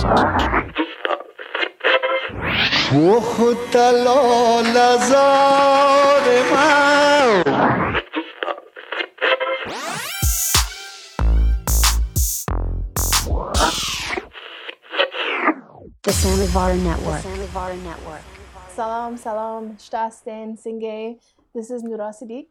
[0.00, 0.06] The
[16.12, 17.22] Samovar Network.
[17.22, 18.22] The Samovar Network.
[18.70, 21.18] Salam, salam, shtasten, singe.
[21.54, 22.46] This is Nura Siddiq.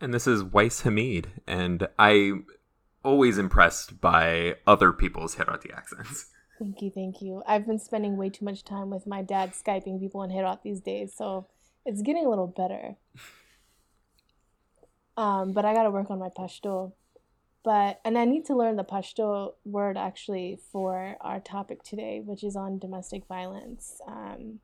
[0.00, 2.46] And this is Weiss Hamid, and I'm
[3.04, 6.32] always impressed by other people's Herati accents.
[6.58, 7.42] Thank you, thank you.
[7.46, 10.80] I've been spending way too much time with my dad Skyping people in Herat these
[10.80, 11.46] days, so
[11.84, 12.96] it's getting a little better.
[15.18, 16.92] Um, but I gotta work on my Pashto.
[17.62, 22.44] But and I need to learn the Pashto word actually for our topic today, which
[22.44, 24.00] is on domestic violence.
[24.06, 24.60] Um,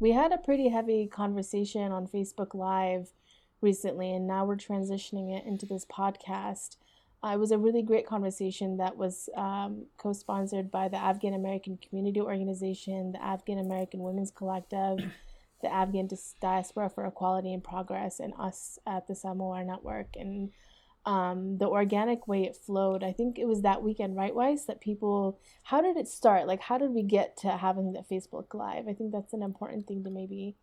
[0.00, 3.12] we had a pretty heavy conversation on Facebook Live
[3.60, 6.76] recently, and now we're transitioning it into this podcast.
[7.24, 11.32] Uh, it was a really great conversation that was um, co sponsored by the Afghan
[11.32, 14.98] American Community Organization, the Afghan American Women's Collective,
[15.62, 16.08] the Afghan
[16.40, 20.08] Diaspora for Equality and Progress, and us at the Samovar Network.
[20.16, 20.50] And
[21.06, 24.82] um, the organic way it flowed, I think it was that weekend, right, Weiss, that
[24.82, 26.46] people, how did it start?
[26.46, 28.86] Like, how did we get to having the Facebook Live?
[28.86, 30.56] I think that's an important thing to maybe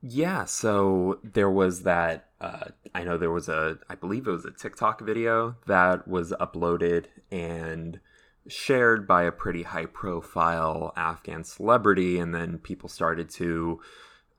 [0.00, 2.26] yeah, so there was that.
[2.40, 6.32] Uh, I know there was a, I believe it was a TikTok video that was
[6.40, 7.98] uploaded and
[8.46, 12.18] shared by a pretty high profile Afghan celebrity.
[12.18, 13.80] And then people started to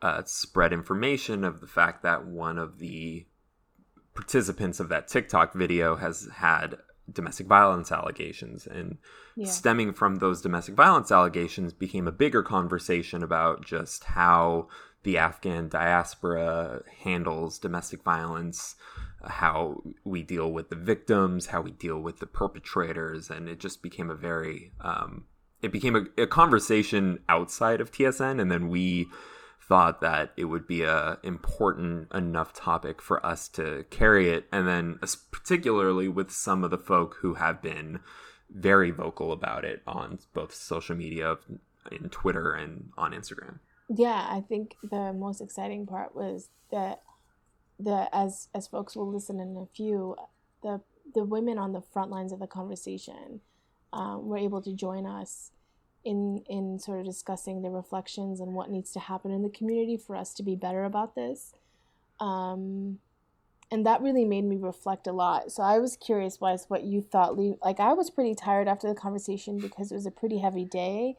[0.02, 3.25] uh, spread information of the fact that one of the
[4.15, 6.77] participants of that TikTok video has had
[7.11, 8.65] domestic violence allegations.
[8.65, 8.97] And
[9.35, 9.47] yeah.
[9.47, 14.67] stemming from those domestic violence allegations became a bigger conversation about just how
[15.03, 18.75] the Afghan diaspora handles domestic violence,
[19.23, 23.81] how we deal with the victims, how we deal with the perpetrators, and it just
[23.81, 25.25] became a very um,
[25.61, 29.08] it became a, a, conversation outside of TSN, and then we
[29.61, 34.67] thought that it would be a important enough topic for us to carry it, and
[34.67, 34.99] then
[35.31, 37.99] particularly with some of the folk who have been
[38.49, 41.37] very vocal about it on both social media,
[41.92, 47.02] in Twitter and on Instagram yeah, I think the most exciting part was that
[47.80, 50.16] the as as folks will listen in a few,
[50.61, 50.82] the
[51.16, 53.42] the women on the front lines of the conversation
[53.92, 55.52] um, were able to join us
[56.05, 59.98] in in sort of discussing the reflections and what needs to happen in the community
[59.98, 61.54] for us to be better about this.
[62.20, 62.99] Um,
[63.72, 65.52] and that really made me reflect a lot.
[65.52, 67.38] So I was curious, was what you thought.
[67.38, 71.16] Like I was pretty tired after the conversation because it was a pretty heavy day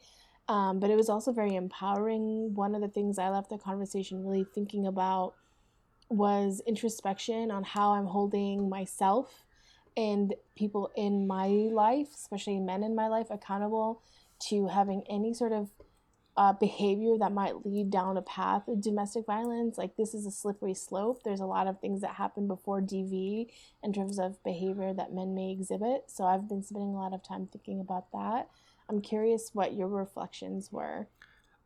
[0.51, 2.53] um, but it was also very empowering.
[2.57, 5.35] One of the things I left the conversation really thinking about
[6.09, 9.45] was introspection on how I'm holding myself
[9.97, 14.03] and people in my life, especially men in my life, accountable
[14.49, 15.71] to having any sort of
[16.37, 19.79] uh, behavior that might lead down a path of domestic violence.
[19.79, 21.23] Like, this is a slippery slope.
[21.23, 23.47] There's a lot of things that happen before DV
[23.85, 26.07] in terms of behavior that men may exhibit.
[26.09, 28.49] So, I've been spending a lot of time thinking about that.
[28.91, 31.07] I'm curious what your reflections were.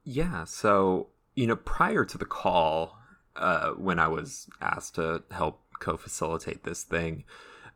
[0.04, 2.98] Yeah, so you know, prior to the call,
[3.34, 7.24] uh, when I was asked to help co-facilitate this thing,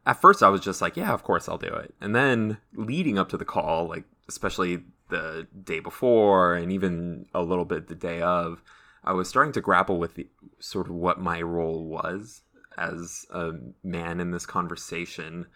[0.06, 3.18] at first I was just like, "Yeah, of course I'll do it." And then leading
[3.18, 7.94] up to the call, like especially the day before and even a little bit the
[7.94, 8.62] day of,
[9.02, 12.42] I was starting to grapple with the, sort of what my role was
[12.76, 15.46] as a man in this conversation.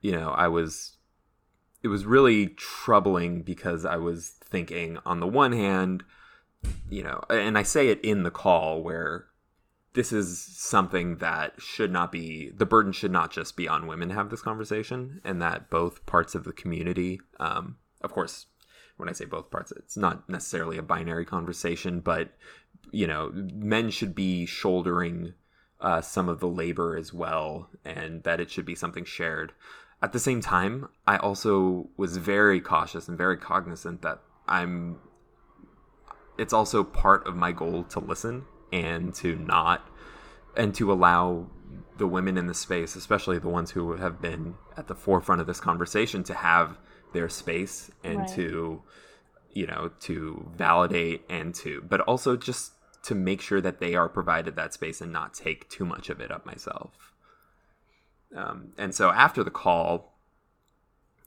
[0.00, 0.96] You know, I was
[1.82, 6.04] it was really troubling because I was thinking, on the one hand,
[6.88, 9.26] you know, and I say it in the call where
[9.94, 14.08] this is something that should not be the burden should not just be on women
[14.08, 18.46] to have this conversation, and that both parts of the community, um, of course,
[18.96, 22.30] when I say both parts, it's not necessarily a binary conversation, but
[22.92, 25.34] you know, men should be shouldering
[25.80, 29.52] uh, some of the labor as well, and that it should be something shared.
[30.02, 34.98] At the same time, I also was very cautious and very cognizant that I'm
[36.38, 39.86] it's also part of my goal to listen and to not
[40.56, 41.48] and to allow
[41.98, 45.46] the women in the space, especially the ones who have been at the forefront of
[45.46, 46.78] this conversation, to have
[47.12, 48.28] their space and right.
[48.30, 48.82] to,
[49.52, 52.72] you know, to validate and to, but also just
[53.02, 56.20] to make sure that they are provided that space and not take too much of
[56.20, 57.09] it up myself.
[58.34, 60.10] Um, and so after the call,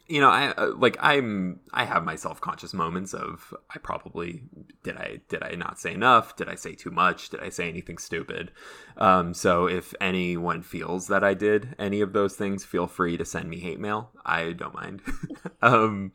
[0.07, 4.43] you know, I uh, like I'm I have my self conscious moments of I probably
[4.83, 6.35] did I did I not say enough?
[6.35, 7.29] Did I say too much?
[7.29, 8.51] Did I say anything stupid?
[8.97, 13.23] Um, so if anyone feels that I did any of those things, feel free to
[13.23, 14.11] send me hate mail.
[14.25, 15.01] I don't mind.
[15.61, 16.11] um,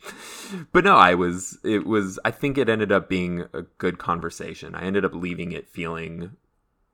[0.71, 4.75] but no, I was it was I think it ended up being a good conversation.
[4.75, 6.37] I ended up leaving it feeling,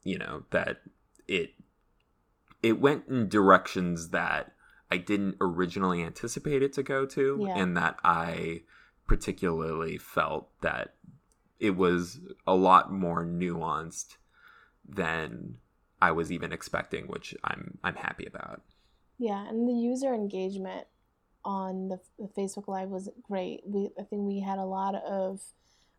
[0.04, 0.78] you know, that
[1.26, 1.53] it
[2.64, 4.52] it went in directions that
[4.90, 7.58] I didn't originally anticipate it to go to, Yeah.
[7.58, 8.62] and that I
[9.06, 10.94] particularly felt that
[11.60, 14.16] it was a lot more nuanced
[14.88, 15.58] than
[16.00, 18.62] I was even expecting, which I'm I'm happy about.
[19.18, 20.86] Yeah, and the user engagement
[21.44, 23.60] on the, the Facebook Live was great.
[23.66, 25.42] We I think we had a lot of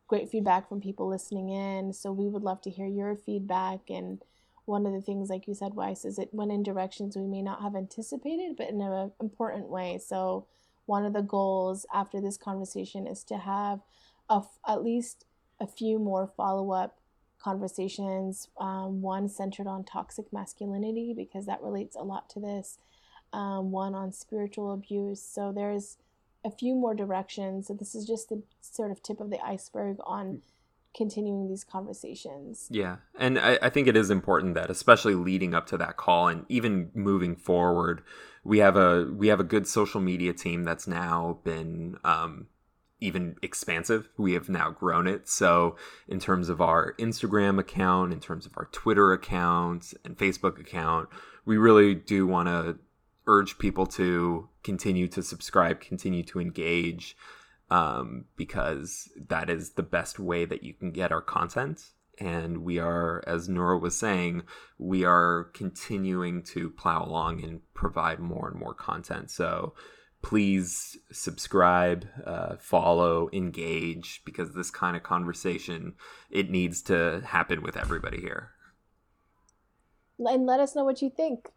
[0.08, 1.94] great feedback from people listening in.
[1.94, 3.90] So we would love to hear your feedback.
[3.90, 4.22] And
[4.66, 7.42] one of the things, like you said, Weiss, is it went in directions we may
[7.42, 10.00] not have anticipated, but in an important way.
[10.04, 10.48] So
[10.86, 13.82] one of the goals after this conversation is to have
[14.30, 15.26] a at least
[15.60, 17.00] a few more follow up
[17.40, 18.50] conversations.
[18.60, 22.80] Um, one centered on toxic masculinity because that relates a lot to this
[23.34, 25.22] um, one on spiritual abuse.
[25.22, 25.98] So there's
[26.44, 27.68] a few more directions.
[27.68, 30.42] So this is just the sort of tip of the iceberg on
[30.96, 32.68] continuing these conversations.
[32.70, 36.28] Yeah, and I, I think it is important that, especially leading up to that call,
[36.28, 38.02] and even moving forward,
[38.44, 42.48] we have a we have a good social media team that's now been um,
[43.02, 44.10] even expansive.
[44.18, 45.28] We have now grown it.
[45.28, 45.76] So,
[46.08, 51.10] in terms of our Instagram account, in terms of our Twitter account and Facebook account,
[51.46, 52.78] we really do want to
[53.28, 57.18] urge people to continue to subscribe, continue to engage,
[57.70, 61.82] um, because that is the best way that you can get our content.
[62.18, 64.44] And we are, as Nora was saying,
[64.78, 69.30] we are continuing to plow along and provide more and more content.
[69.32, 69.74] So
[70.22, 75.94] please subscribe, uh, follow, engage, because this kind of conversation
[76.32, 78.52] it needs to happen with everybody here.
[80.18, 81.50] And let us know what you think.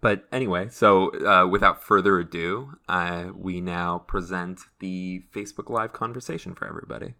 [0.00, 6.54] But anyway, so uh, without further ado, uh, we now present the Facebook Live conversation
[6.54, 7.14] for everybody.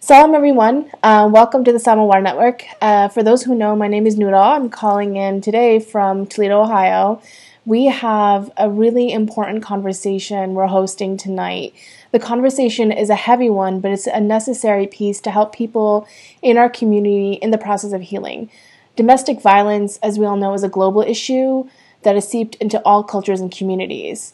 [0.00, 0.90] Salam, everyone.
[1.02, 2.64] Uh, welcome to the Samawar Network.
[2.80, 4.40] Uh, for those who know, my name is Noura.
[4.40, 7.22] I'm calling in today from Toledo, Ohio.
[7.64, 11.72] We have a really important conversation we're hosting tonight.
[12.10, 16.08] The conversation is a heavy one, but it's a necessary piece to help people
[16.42, 18.50] in our community in the process of healing.
[18.96, 21.68] Domestic violence, as we all know, is a global issue
[22.02, 24.32] that is seeped into all cultures and communities.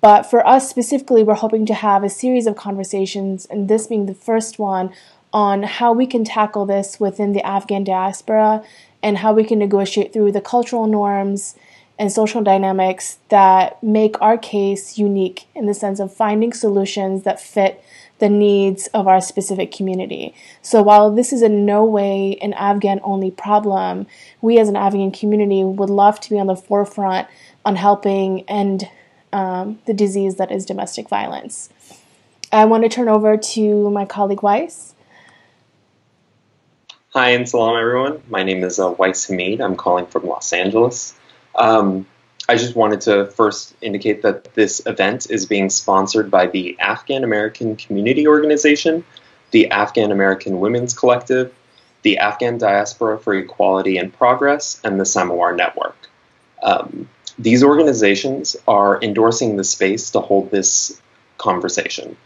[0.00, 4.06] But for us specifically, we're hoping to have a series of conversations, and this being
[4.06, 4.90] the first one,
[5.34, 8.64] on how we can tackle this within the Afghan diaspora
[9.02, 11.54] and how we can negotiate through the cultural norms
[12.00, 17.38] and social dynamics that make our case unique in the sense of finding solutions that
[17.38, 17.84] fit
[18.20, 20.34] the needs of our specific community.
[20.62, 24.06] So while this is in no way an Afghan only problem,
[24.40, 27.28] we as an Afghan community would love to be on the forefront
[27.66, 28.88] on helping end
[29.34, 31.68] um, the disease that is domestic violence.
[32.50, 34.94] I want to turn over to my colleague Weiss.
[37.10, 38.22] Hi and salam, everyone.
[38.30, 39.60] My name is uh, Weiss Hamid.
[39.60, 41.19] I'm calling from Los Angeles.
[41.54, 42.06] Um,
[42.48, 47.22] I just wanted to first indicate that this event is being sponsored by the Afghan
[47.22, 49.04] American Community Organization,
[49.52, 51.54] the Afghan American Women's Collective,
[52.02, 55.96] the Afghan Diaspora for Equality and Progress, and the Samawar Network.
[56.62, 61.00] Um, these organizations are endorsing the space to hold this
[61.38, 62.16] conversation.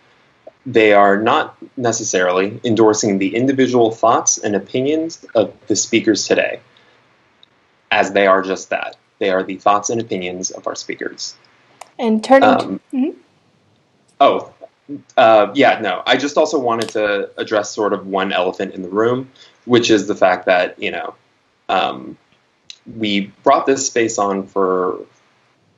[0.67, 6.61] They are not necessarily endorsing the individual thoughts and opinions of the speakers today,
[7.91, 8.97] as they are just that.
[9.25, 11.35] They are the thoughts and opinions of our speakers.
[11.99, 13.15] And turning Um, to, Mhm.
[14.21, 14.51] Oh,
[15.17, 16.03] uh, yeah, no.
[16.05, 19.31] I just also wanted to address sort of one elephant in the room,
[19.65, 21.15] which is the fact that, you know,
[21.71, 22.19] um,
[22.99, 24.99] we brought this space on for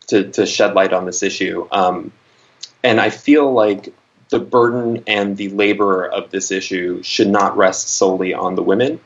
[0.08, 1.68] to, to shed light on this issue.
[1.70, 2.10] Um,
[2.82, 3.94] and I feel like
[4.30, 8.98] the burden and the labor of this issue should not rest solely on the women.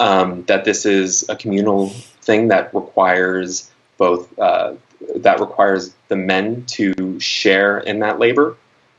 [0.00, 1.92] Um, that this is a communal
[2.28, 4.74] thing that requires both uh,
[5.16, 8.54] that requires the men to share in that labor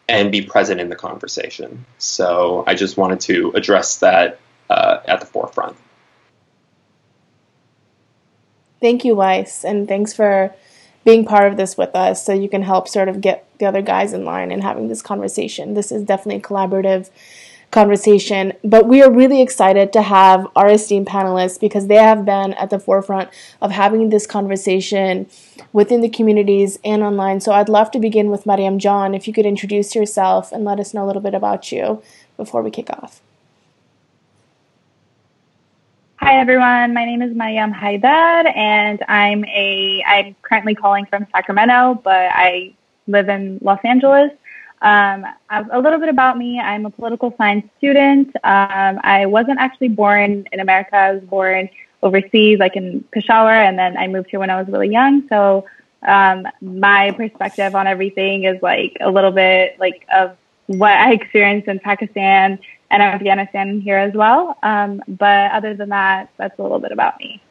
[0.10, 1.86] and be present in the conversation.
[2.00, 5.78] So I just wanted to address that uh, at the forefront.
[8.82, 10.56] Thank you, Weiss, and thanks for
[11.06, 13.82] being part of this with us so you can help sort of get the other
[13.84, 15.76] guys in line and having this conversation.
[15.76, 17.10] This is definitely collaborative
[17.72, 18.54] conversation.
[18.64, 22.70] But we are really excited to have our esteemed panelists because they have been at
[22.70, 23.30] the forefront
[23.62, 25.28] of having this conversation
[25.72, 27.40] within the communities and online.
[27.42, 29.14] So I'd love to begin with Mariam John.
[29.14, 32.02] If you could introduce yourself and let us know a little bit about you
[32.38, 33.22] before we kick off.
[36.18, 42.02] Hi everyone, my name is Mariam Haidar and I'm a I'm currently calling from Sacramento,
[42.04, 42.74] but I
[43.08, 44.32] live in Los Angeles.
[44.82, 46.60] Um, a little bit about me.
[46.60, 48.34] I'm a political science student.
[48.44, 50.96] Um, I wasn't actually born in America.
[50.96, 51.70] I was born
[52.02, 55.28] overseas, like in Peshawar, and then I moved here when I was really young.
[55.28, 55.66] So
[56.08, 61.68] um, my perspective on everything is like a little bit like of what I experienced
[61.68, 62.60] in Pakistan
[62.90, 64.58] and Afghanistan here as well.
[64.64, 67.42] Um, but other than that, that's a little bit about me.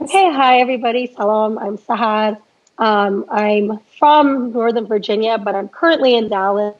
[0.00, 1.12] Okay, hi everybody.
[1.14, 1.58] Salam.
[1.58, 2.38] I'm Sahar.
[2.78, 6.74] Um, I'm from Northern Virginia, but I'm currently in Dallas.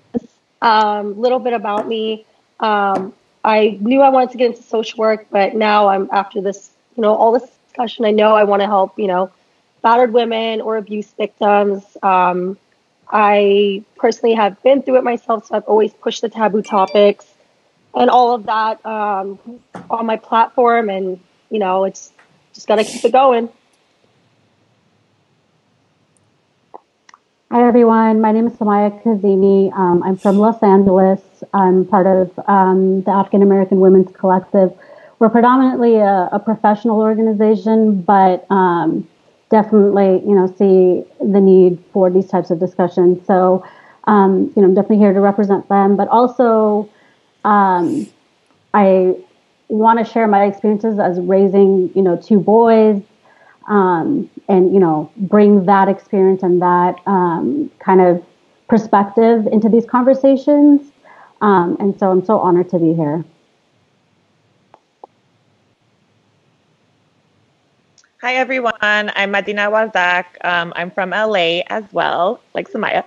[0.63, 2.25] A um, little bit about me.
[2.61, 3.13] Um,
[3.45, 7.03] I knew I wanted to get into social work, but now I'm after this, you
[7.03, 8.05] know, all this discussion.
[8.05, 9.31] I know I want to help, you know,
[9.83, 11.85] battered women or abuse victims.
[12.03, 12.57] Um,
[13.11, 17.27] I personally have been through it myself, so I've always pushed the taboo topics
[17.95, 19.39] and all of that um,
[19.91, 21.21] on my platform, and
[21.51, 22.13] you know, it's
[22.55, 23.49] just got to keep it going.
[27.53, 28.23] Hi, everyone.
[28.23, 29.71] My name is Samaya Kazimi.
[29.75, 31.21] Um, I'm from Los Angeles.
[31.53, 34.73] I'm part of um, the Afghan American Women's Collective.
[35.19, 39.07] We're predominantly a, a professional organization, but um,
[39.51, 43.27] definitely, you know, see the need for these types of discussions.
[43.27, 43.67] So,
[44.05, 46.89] um, you know, I'm definitely here to represent them, but also
[47.45, 48.09] um,
[48.73, 49.15] I
[49.69, 53.03] want to share my experiences as raising, you know, two boys
[53.69, 58.25] um, and you know bring that experience and that um, kind of
[58.69, 60.91] perspective into these conversations.
[61.41, 63.25] Um, and so I'm so honored to be here.
[68.23, 70.25] Hi everyone, I'm Madina Wazak.
[70.45, 73.03] Um, I'm from LA as well, like Samaya,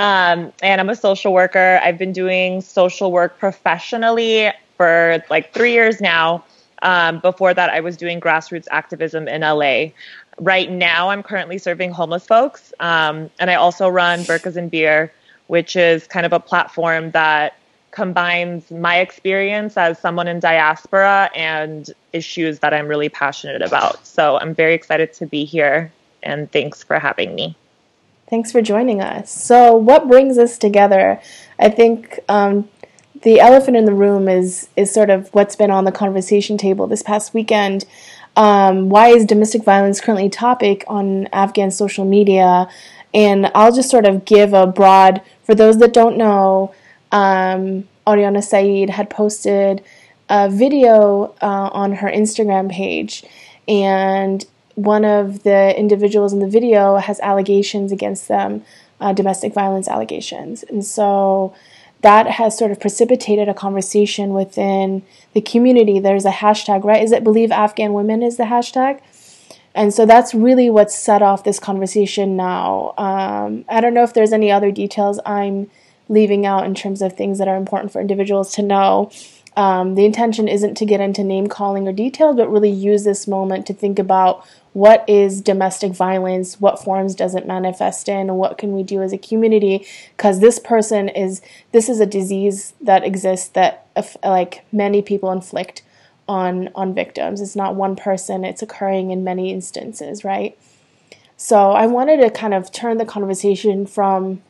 [0.00, 1.78] um, and I'm a social worker.
[1.84, 6.44] I've been doing social work professionally for like three years now.
[6.82, 9.92] Um, before that, I was doing grassroots activism in LA.
[10.38, 15.12] Right now, I'm currently serving homeless folks, um, and I also run Burkas and Beer,
[15.46, 17.56] which is kind of a platform that
[17.90, 24.06] combines my experience as someone in diaspora and issues that I'm really passionate about.
[24.06, 25.90] So I'm very excited to be here,
[26.22, 27.56] and thanks for having me.
[28.28, 29.30] Thanks for joining us.
[29.30, 31.20] So, what brings us together?
[31.58, 32.68] I think um,
[33.22, 36.86] the elephant in the room is is sort of what's been on the conversation table
[36.86, 37.84] this past weekend.
[38.36, 42.68] Um, why is domestic violence currently a topic on Afghan social media?
[43.14, 46.74] And I'll just sort of give a broad, for those that don't know,
[47.12, 49.82] um, Aryana Sayeed had posted
[50.28, 53.24] a video uh, on her Instagram page,
[53.66, 58.62] and one of the individuals in the video has allegations against them,
[59.00, 60.62] uh, domestic violence allegations.
[60.64, 61.54] And so
[62.06, 65.98] that has sort of precipitated a conversation within the community.
[65.98, 67.02] There's a hashtag, right?
[67.02, 69.00] Is it Believe Afghan Women is the hashtag?
[69.74, 72.94] And so that's really what set off this conversation now.
[72.96, 75.68] Um, I don't know if there's any other details I'm
[76.08, 79.10] leaving out in terms of things that are important for individuals to know.
[79.56, 83.26] Um, the intention isn't to get into name calling or details, but really use this
[83.26, 84.46] moment to think about
[84.76, 89.10] what is domestic violence, what forms does it manifest in, what can we do as
[89.10, 89.86] a community?
[90.14, 91.40] Because this person is,
[91.72, 93.86] this is a disease that exists that
[94.22, 95.80] like many people inflict
[96.28, 97.40] on on victims.
[97.40, 100.58] It's not one person; it's occurring in many instances, right?
[101.38, 104.42] So I wanted to kind of turn the conversation from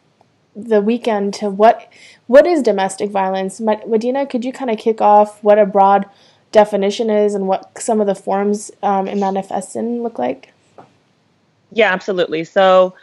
[0.56, 1.88] the weekend to what
[2.26, 3.60] what is domestic violence.
[3.60, 6.06] Madina, could you kind of kick off what a broad
[6.56, 10.54] definition is and what some of the forms um, it manifests in look like?
[11.70, 12.44] Yeah, absolutely.
[12.44, 12.94] So,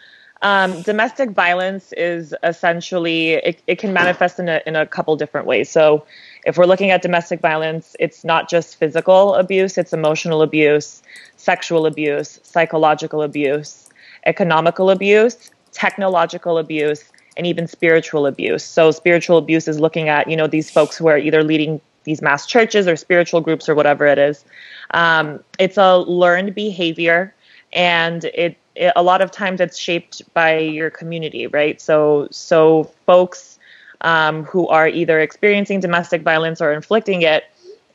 [0.42, 5.46] um, domestic violence is essentially it, it can manifest in a in a couple different
[5.46, 5.70] ways.
[5.70, 6.04] So,
[6.46, 11.04] if we're looking at domestic violence, it's not just physical abuse; it's emotional abuse,
[11.38, 13.88] sexual abuse, psychological abuse,
[14.26, 17.04] economical abuse, technological abuse,
[17.38, 18.64] and even spiritual abuse.
[18.64, 22.22] So spiritual abuse is looking at, you know, these folks who are either leading these
[22.22, 24.44] mass churches or spiritual groups or whatever it is.
[24.92, 27.34] Um, it's a learned behavior
[27.72, 31.82] and it, it, a lot of times it's shaped by your community, right?
[31.82, 33.58] So, so folks
[34.02, 37.46] um, who are either experiencing domestic violence or inflicting it,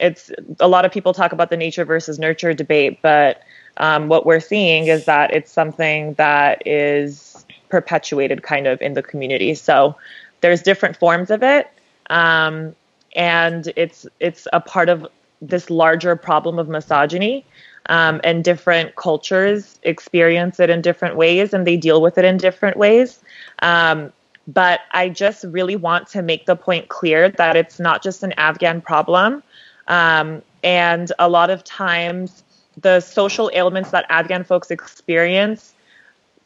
[0.00, 3.42] it's a lot of people talk about the nature versus nurture debate, but
[3.78, 9.02] um, what we're seeing is that it's something that is perpetuated kind of in the
[9.02, 9.54] community.
[9.54, 9.96] So
[10.40, 11.70] there's different forms of it,
[12.10, 12.74] um,
[13.18, 15.06] and it's it's a part of
[15.42, 17.44] this larger problem of misogyny.
[17.90, 22.36] Um, and different cultures experience it in different ways, and they deal with it in
[22.36, 23.18] different ways.
[23.60, 24.12] Um,
[24.46, 28.34] but I just really want to make the point clear that it's not just an
[28.36, 29.42] Afghan problem.
[29.86, 32.42] Um, and a lot of times,
[32.78, 35.72] the social ailments that Afghan folks experience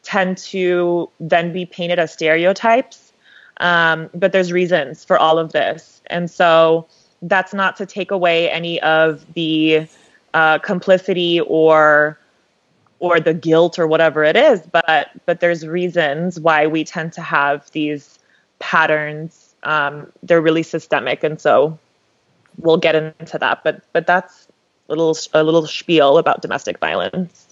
[0.04, 3.11] tend to then be painted as stereotypes.
[3.58, 6.00] Um, but there's reasons for all of this.
[6.06, 6.86] And so
[7.22, 9.86] that's not to take away any of the
[10.34, 12.18] uh, complicity or
[12.98, 17.20] or the guilt or whatever it is but but there's reasons why we tend to
[17.20, 18.18] have these
[18.60, 19.54] patterns.
[19.64, 21.78] Um, they're really systemic and so
[22.58, 23.62] we'll get into that.
[23.64, 24.48] But but that's
[24.88, 27.51] a little a little spiel about domestic violence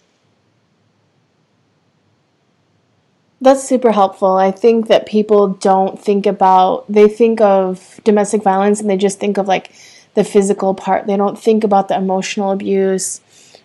[3.43, 4.37] That's super helpful.
[4.37, 9.19] I think that people don't think about, they think of domestic violence and they just
[9.19, 9.73] think of like
[10.15, 11.07] the physical part.
[11.07, 13.23] They don't think about the emotional abuse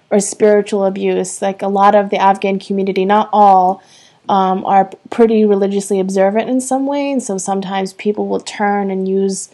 [0.09, 1.41] or spiritual abuse.
[1.41, 3.83] Like a lot of the Afghan community, not all,
[4.29, 7.11] um, are pretty religiously observant in some way.
[7.11, 9.49] And so sometimes people will turn and use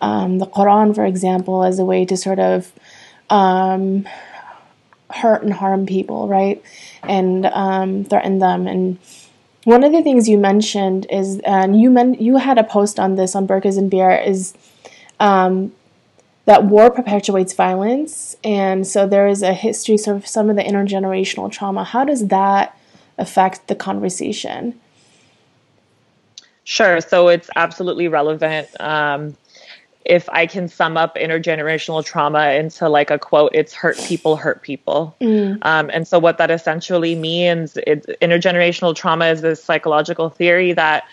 [0.00, 2.72] um, the Quran, for example, as a way to sort of
[3.28, 4.08] um,
[5.10, 6.60] hurt and harm people, right?
[7.04, 8.66] And um, threaten them.
[8.66, 8.98] And
[9.64, 13.16] one of the things you mentioned is, and you men- you had a post on
[13.16, 14.54] this on Burkas and Beer, is
[15.18, 15.72] um,
[16.46, 21.50] that war perpetuates violence, and so there is a history of some of the intergenerational
[21.50, 21.84] trauma.
[21.84, 22.76] How does that
[23.18, 24.80] affect the conversation?
[26.64, 27.00] Sure.
[27.00, 28.68] So it's absolutely relevant.
[28.80, 29.36] Um,
[30.04, 34.62] if I can sum up intergenerational trauma into like a quote, it's hurt people hurt
[34.62, 35.14] people.
[35.20, 35.58] Mm.
[35.62, 41.04] Um, and so what that essentially means, it, intergenerational trauma is this psychological theory that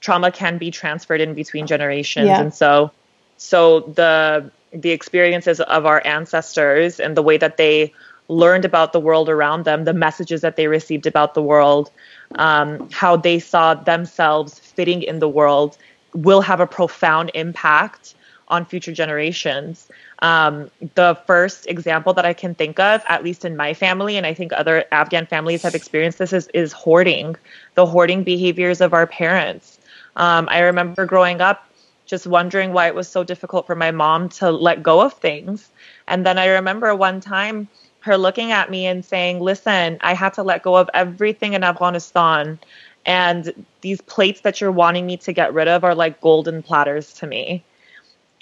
[0.00, 2.26] trauma can be transferred in between generations.
[2.26, 2.40] Yeah.
[2.40, 2.90] And so,
[3.38, 7.92] so the the experiences of our ancestors and the way that they
[8.28, 11.90] learned about the world around them, the messages that they received about the world,
[12.34, 15.78] um, how they saw themselves fitting in the world,
[16.14, 18.14] will have a profound impact
[18.48, 19.88] on future generations.
[20.20, 24.26] Um, the first example that I can think of, at least in my family, and
[24.26, 27.36] I think other Afghan families have experienced this, is, is hoarding,
[27.74, 29.78] the hoarding behaviors of our parents.
[30.16, 31.68] Um, I remember growing up
[32.06, 35.70] just wondering why it was so difficult for my mom to let go of things.
[36.06, 37.68] And then I remember one time
[38.00, 41.64] her looking at me and saying, Listen, I had to let go of everything in
[41.64, 42.58] Afghanistan.
[43.06, 47.12] And these plates that you're wanting me to get rid of are like golden platters
[47.14, 47.64] to me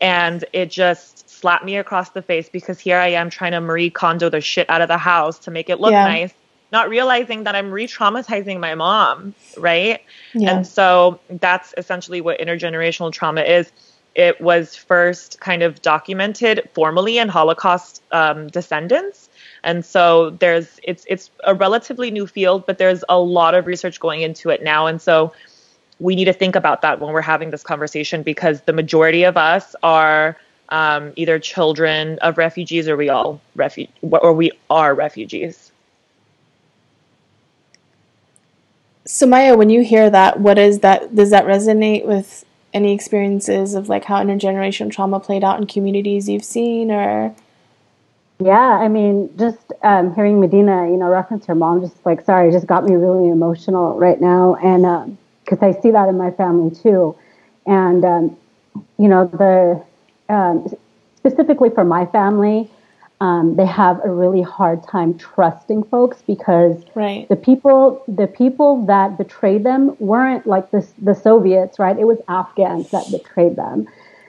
[0.03, 3.88] and it just slapped me across the face because here I am trying to Marie
[3.88, 6.05] Kondo the shit out of the house to make it look yeah.
[6.05, 6.35] nice,
[6.73, 10.03] not realizing that I'm re-traumatizing my mom, right?
[10.35, 10.51] Yeah.
[10.51, 13.71] And so that's essentially what intergenerational trauma is.
[14.15, 19.31] It was first kind of documented formally in Holocaust um, descendants.
[19.65, 24.01] And so there's it's it's a relatively new field, but there's a lot of research
[24.01, 24.87] going into it now.
[24.87, 25.33] And so
[26.00, 29.37] we need to think about that when we're having this conversation because the majority of
[29.37, 30.37] us are
[30.70, 35.70] um, either children of refugees or we all refu- or we are refugees.
[39.07, 41.14] Samaya, when you hear that, what is that?
[41.14, 46.28] Does that resonate with any experiences of like how intergenerational trauma played out in communities
[46.28, 47.35] you've seen, or?
[48.40, 52.50] Yeah, I mean, just um, hearing Madina, you know, reference her mom, just like sorry,
[52.50, 55.18] just got me really emotional right now, and um,
[55.53, 57.15] because I see that in my family too.
[57.67, 58.37] And, um,
[58.99, 59.83] you know, the
[60.33, 60.67] um,
[61.17, 62.71] specifically for my family,
[63.21, 67.29] um, they have a really hard time trusting folks because right.
[67.29, 71.97] the people the people that betrayed them weren't like the the Soviets, right?
[71.99, 73.87] It was Afghans that betrayed them.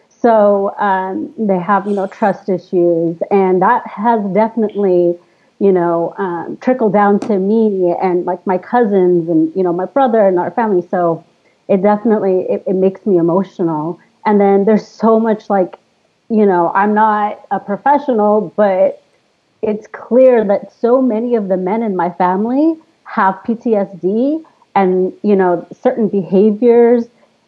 [0.09, 5.17] So um, they have you know trust issues, and that has definitely
[5.63, 9.85] you know, um, trickle down to me and like my cousins and, you know, my
[9.85, 10.85] brother and our family.
[10.91, 11.23] So
[11.69, 13.97] it definitely, it, it makes me emotional.
[14.25, 15.77] And then there's so much like,
[16.29, 19.01] you know, I'm not a professional, but
[19.61, 24.43] it's clear that so many of the men in my family have PTSD
[24.75, 27.05] and, you know, certain behaviors.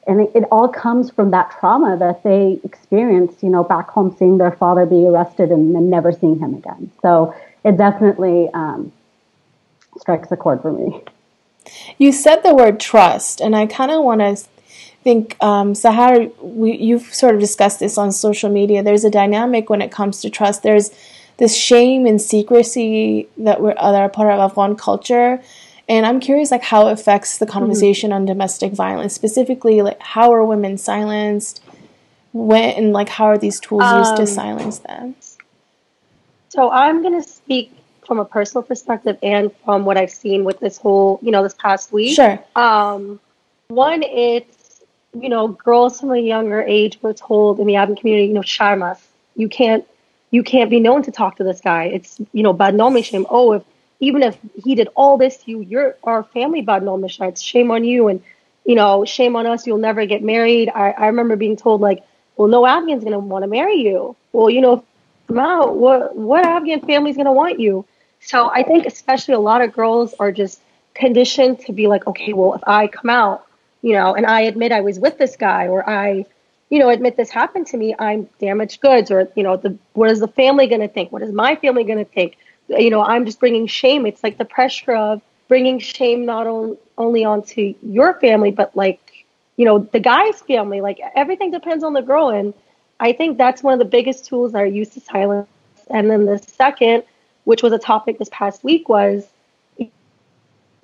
[0.08, 4.38] And it, all comes from that trauma that they experienced, you know, back home, seeing
[4.38, 6.90] their father be arrested and then never seeing him again.
[7.02, 8.92] So it definitely um,
[9.98, 11.02] strikes a chord for me.
[11.98, 14.36] You said the word trust, and I kind of want to
[15.04, 18.84] think, um, Sahar, we, you've sort of discussed this on social media.
[18.84, 20.64] There's a dynamic when it comes to trust.
[20.64, 20.92] There's
[21.38, 25.42] this shame and secrecy that we're that are part of Afghan culture,
[25.88, 28.16] And I'm curious, like, how it affects the conversation mm-hmm.
[28.16, 31.62] on domestic violence, specifically, like, how are women silenced?
[32.34, 35.16] When and like, how are these tools um, used to um, silence them?
[36.56, 37.72] So I'm going to speak
[38.08, 41.54] from a personal perspective and from what I've seen with this whole, you know, this
[41.54, 42.16] past week.
[42.16, 42.40] Sure.
[42.56, 43.20] Um,
[43.68, 44.82] one, it's
[45.14, 48.42] you know, girls from a younger age were told in the Afghan community, you know,
[48.42, 49.00] Sharmas,
[49.36, 49.86] you can't
[50.32, 51.86] you can't be known to talk to this guy.
[51.86, 53.26] It's you know, bad shame.
[53.30, 53.64] Oh, if
[54.00, 57.84] even if he did all this to you, you're our family bad It's shame on
[57.84, 58.22] you and
[58.66, 60.70] you know, shame on us, you'll never get married.
[60.74, 62.04] I, I remember being told like,
[62.36, 64.16] well, no Afghan's gonna want to marry you.
[64.34, 64.84] Well, you know,
[65.30, 67.86] now what what Afghan family's gonna want you?
[68.22, 70.60] So I think especially a lot of girls are just
[70.96, 73.46] conditioned to be like, okay, well, if I come out,
[73.82, 76.26] you know, and I admit I was with this guy or I,
[76.70, 80.10] you know, admit this happened to me, I'm damaged goods or, you know, the, what
[80.10, 81.12] is the family going to think?
[81.12, 82.38] What is my family going to think?
[82.68, 84.08] You know, I'm just bringing shame.
[84.08, 89.26] It's like the pressure of bringing shame not on, only onto your family, but like,
[89.58, 90.82] you know, the guy's family.
[90.82, 92.30] Like everything depends on the girl.
[92.30, 92.56] And
[93.06, 95.48] I think that's one of the biggest tools that are used to silence.
[95.90, 97.04] And then the second,
[97.44, 99.28] which was a topic this past week, was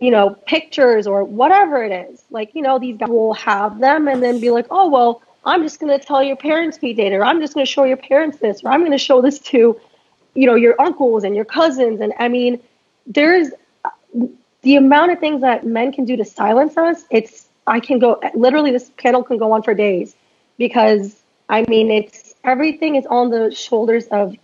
[0.01, 2.23] you know, pictures or whatever it is.
[2.31, 5.61] Like, you know, these guys will have them and then be like, oh, well, I'm
[5.61, 7.97] just going to tell your parents we dated, or I'm just going to show your
[7.97, 9.79] parents this, or I'm going to show this to,
[10.33, 12.01] you know, your uncles and your cousins.
[12.01, 12.59] And I mean,
[13.05, 13.49] there's
[14.63, 17.03] the amount of things that men can do to silence us.
[17.11, 20.15] It's, I can go, literally, this panel can go on for days
[20.57, 21.20] because,
[21.51, 24.35] I mean, it's everything is on the shoulders of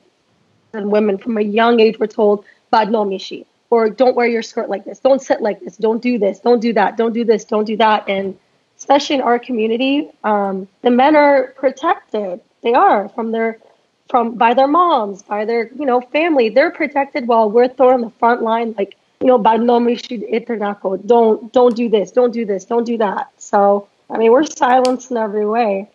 [0.74, 1.98] women from a young age.
[2.00, 5.60] We're told, bad no mishi or don't wear your skirt like this, don't sit like
[5.60, 8.08] this, don't do this, don't do that, don't do this, don't do that.
[8.08, 8.38] And
[8.78, 12.39] especially in our community, um, the men are protected.
[12.63, 13.60] They are from their
[14.10, 16.50] from by their moms, by their you know family.
[16.50, 21.52] They're protected while we're thrown on the front line, like you know, by no Don't
[21.54, 23.32] don't do this, don't do this, don't do that.
[23.38, 25.89] So I mean, we're silenced in every way.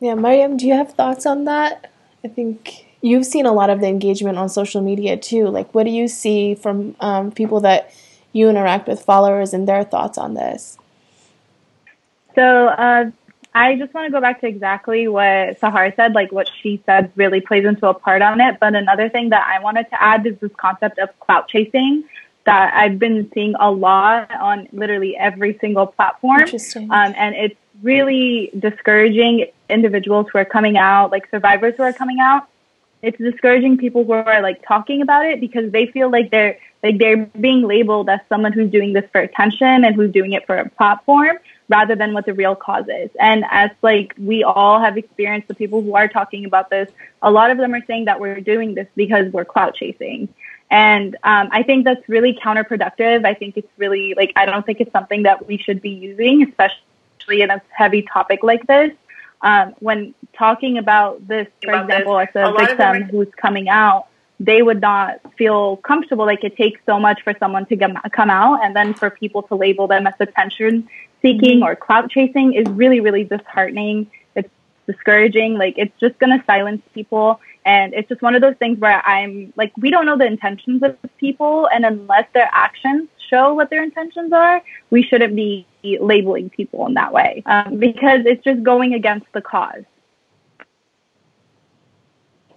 [0.00, 1.90] Yeah, Mariam, do you have thoughts on that?
[2.24, 5.48] I think you've seen a lot of the engagement on social media too.
[5.48, 7.94] Like, what do you see from um, people that
[8.32, 10.78] you interact with, followers, and their thoughts on this?
[12.34, 13.10] So, uh,
[13.54, 16.14] I just want to go back to exactly what Sahar said.
[16.14, 18.58] Like, what she said really plays into a part on it.
[18.58, 22.04] But another thing that I wanted to add is this concept of clout chasing
[22.46, 26.40] that I've been seeing a lot on literally every single platform.
[26.40, 26.90] Interesting.
[26.90, 32.18] Um, and it's really discouraging individuals who are coming out, like survivors who are coming
[32.20, 32.48] out,
[33.02, 36.98] it's discouraging people who are like talking about it because they feel like they're like
[36.98, 40.56] they're being labeled as someone who's doing this for attention and who's doing it for
[40.56, 41.38] a platform
[41.68, 43.10] rather than what the real cause is.
[43.18, 46.90] And as like we all have experienced the people who are talking about this,
[47.22, 50.28] a lot of them are saying that we're doing this because we're clout chasing.
[50.70, 53.24] And um, I think that's really counterproductive.
[53.24, 56.42] I think it's really like I don't think it's something that we should be using,
[56.42, 56.82] especially
[57.28, 58.90] in a heavy topic like this
[59.42, 63.68] um, when talking about this, for about example, this, as a, a victim who's coming
[63.68, 64.06] out,
[64.38, 66.26] they would not feel comfortable.
[66.26, 69.42] Like it takes so much for someone to get, come out, and then for people
[69.44, 70.88] to label them as attention
[71.22, 71.64] seeking mm-hmm.
[71.64, 74.10] or clout chasing is really, really disheartening.
[74.34, 74.48] It's
[74.86, 75.54] discouraging.
[75.54, 77.40] Like it's just going to silence people.
[77.64, 80.82] And it's just one of those things where I'm like, we don't know the intentions
[80.82, 81.68] of people.
[81.68, 86.94] And unless their actions show what their intentions are, we shouldn't be labeling people in
[86.94, 89.84] that way um, because it's just going against the cause.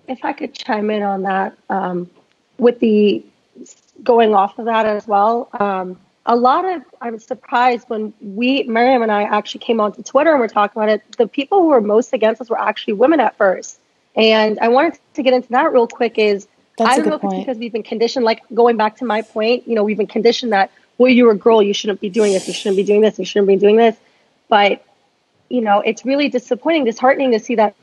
[0.07, 2.09] If I could chime in on that, um,
[2.57, 3.23] with the
[4.03, 8.63] going off of that as well, um, a lot of I was surprised when we,
[8.63, 11.03] Miriam and I, actually came onto Twitter and we're talking about it.
[11.17, 13.79] The people who were most against us were actually women at first,
[14.15, 16.17] and I wanted to get into that real quick.
[16.17, 19.05] Is That's I don't know if it's because we've been conditioned, like going back to
[19.05, 22.09] my point, you know, we've been conditioned that well, you're a girl, you shouldn't be
[22.09, 23.95] doing this, you shouldn't be doing this, you shouldn't be doing this.
[24.47, 24.85] But,
[25.49, 27.75] you know, it's really disappointing, disheartening to see that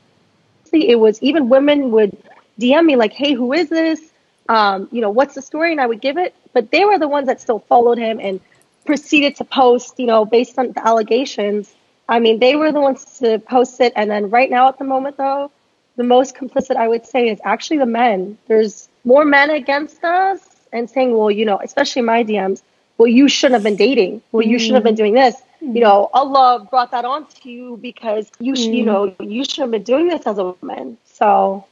[0.71, 2.15] it was even women would
[2.59, 3.99] DM me like, hey, who is this?
[4.47, 5.71] Um, you know, what's the story?
[5.71, 6.33] And I would give it.
[6.53, 8.39] But they were the ones that still followed him and
[8.85, 11.73] proceeded to post, you know, based on the allegations.
[12.07, 13.93] I mean, they were the ones to post it.
[13.95, 15.51] And then right now at the moment, though,
[15.95, 18.37] the most complicit I would say is actually the men.
[18.47, 20.39] There's more men against us
[20.73, 22.61] and saying, well, you know, especially my DMs,
[23.01, 24.21] well, you shouldn't have been dating.
[24.31, 25.35] Well, you shouldn't have been doing this.
[25.35, 25.75] Mm-hmm.
[25.75, 29.57] You know, Allah brought that on to you because you, sh- you know, you should
[29.57, 30.99] have been doing this as a woman.
[31.05, 31.65] So.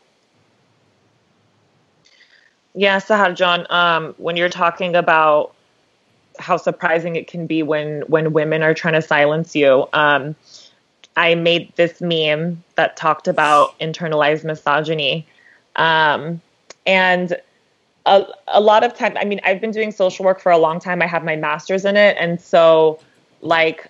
[2.73, 5.53] Yeah, Sahar John, um, when you're talking about
[6.39, 10.35] how surprising it can be when when women are trying to silence you, um,
[11.15, 15.27] I made this meme that talked about internalized misogyny,
[15.75, 16.41] um,
[16.87, 17.37] and
[18.05, 20.79] a, a lot of time i mean i've been doing social work for a long
[20.79, 21.01] time.
[21.01, 22.15] I have my master's in it.
[22.19, 22.99] And so
[23.41, 23.87] like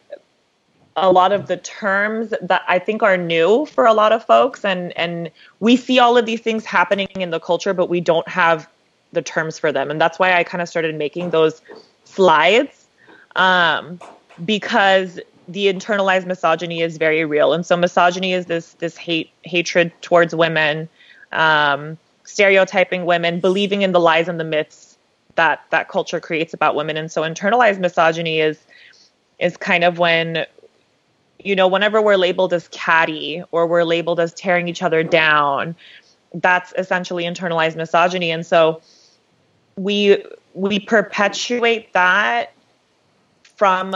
[0.95, 4.65] a lot of the terms that i think are new for a lot of folks
[4.65, 8.27] and and we see all of these things happening in the culture but we don't
[8.27, 8.67] have
[9.11, 9.89] the terms for them.
[9.89, 11.61] And that's why i kind of started making those
[12.03, 12.87] slides
[13.35, 13.99] um,
[14.45, 17.53] because the internalized misogyny is very real.
[17.53, 20.87] And so misogyny is this this hate hatred towards women
[21.31, 21.97] um,
[22.29, 24.97] stereotyping women, believing in the lies and the myths
[25.35, 26.97] that that culture creates about women.
[26.97, 28.59] And so internalized misogyny is
[29.39, 30.45] is kind of when
[31.41, 35.73] you know, whenever we're labeled as catty or we're labeled as tearing each other down,
[36.33, 38.29] that's essentially internalized misogyny.
[38.29, 38.81] And so
[39.77, 42.51] we we perpetuate that
[43.43, 43.95] from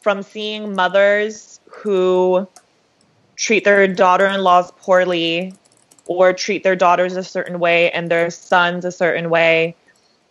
[0.00, 2.46] from seeing mothers who
[3.34, 5.52] treat their daughter-in-laws poorly
[6.06, 9.74] or treat their daughters a certain way and their sons a certain way.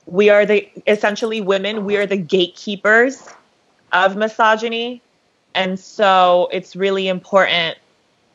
[0.05, 3.27] We are the essentially women, we are the gatekeepers
[3.91, 5.01] of misogyny.
[5.53, 7.77] And so it's really important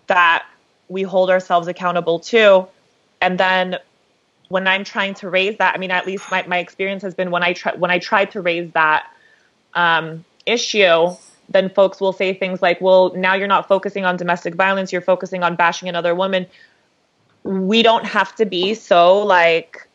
[0.07, 0.45] that
[0.89, 2.67] we hold ourselves accountable too.
[3.21, 3.79] And then
[4.49, 7.31] when I'm trying to raise that, I mean, at least my, my experience has been
[7.31, 9.07] when I try when I try to raise that
[9.75, 11.15] um, issue,
[11.49, 15.03] then folks will say things like, "Well, now you're not focusing on domestic violence; you're
[15.03, 16.47] focusing on bashing another woman."
[17.45, 19.89] We don't have to be so like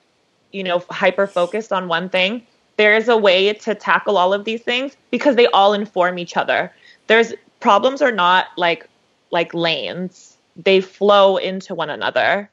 [0.51, 2.45] you know hyper focused on one thing.
[2.77, 6.36] There is a way to tackle all of these things because they all inform each
[6.36, 6.73] other.
[7.08, 8.88] There's problems are not like
[9.31, 10.38] like lanes.
[10.55, 12.49] They flow into one another.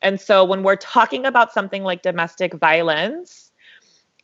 [0.00, 3.48] And so when we're talking about something like domestic violence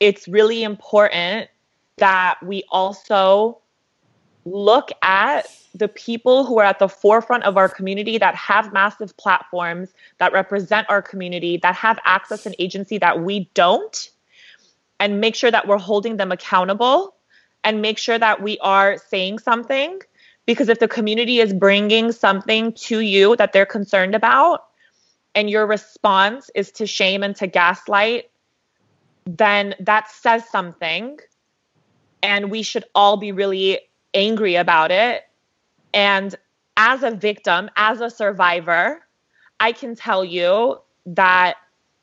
[0.00, 1.48] it's really important
[1.98, 3.58] that we also
[4.44, 9.16] look at the people who are at the forefront of our community that have massive
[9.16, 14.10] platforms that represent our community that have access and agency that we don't
[15.00, 17.14] and make sure that we're holding them accountable
[17.64, 19.98] and make sure that we are saying something.
[20.46, 24.66] Because if the community is bringing something to you that they're concerned about
[25.34, 28.30] and your response is to shame and to gaslight
[29.26, 31.18] then that says something.
[32.22, 33.80] And we should all be really
[34.14, 35.24] angry about it.
[35.92, 36.34] And
[36.76, 39.04] as a victim, as a survivor,
[39.60, 41.56] I can tell you that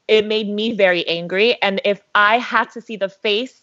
[0.07, 1.61] it made me very angry.
[1.61, 3.61] And if I had to see the face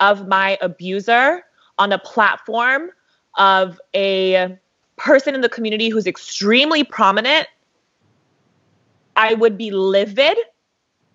[0.00, 1.44] of my abuser
[1.78, 2.90] on a platform
[3.36, 4.56] of a
[4.96, 7.48] person in the community who's extremely prominent,
[9.16, 10.38] I would be livid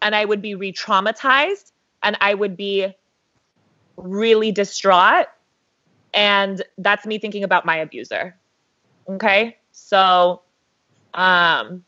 [0.01, 1.71] and I would be re traumatized
[2.03, 2.93] and I would be
[3.97, 5.27] really distraught
[6.15, 8.36] and that's me thinking about my abuser
[9.08, 10.41] okay so
[11.13, 11.84] um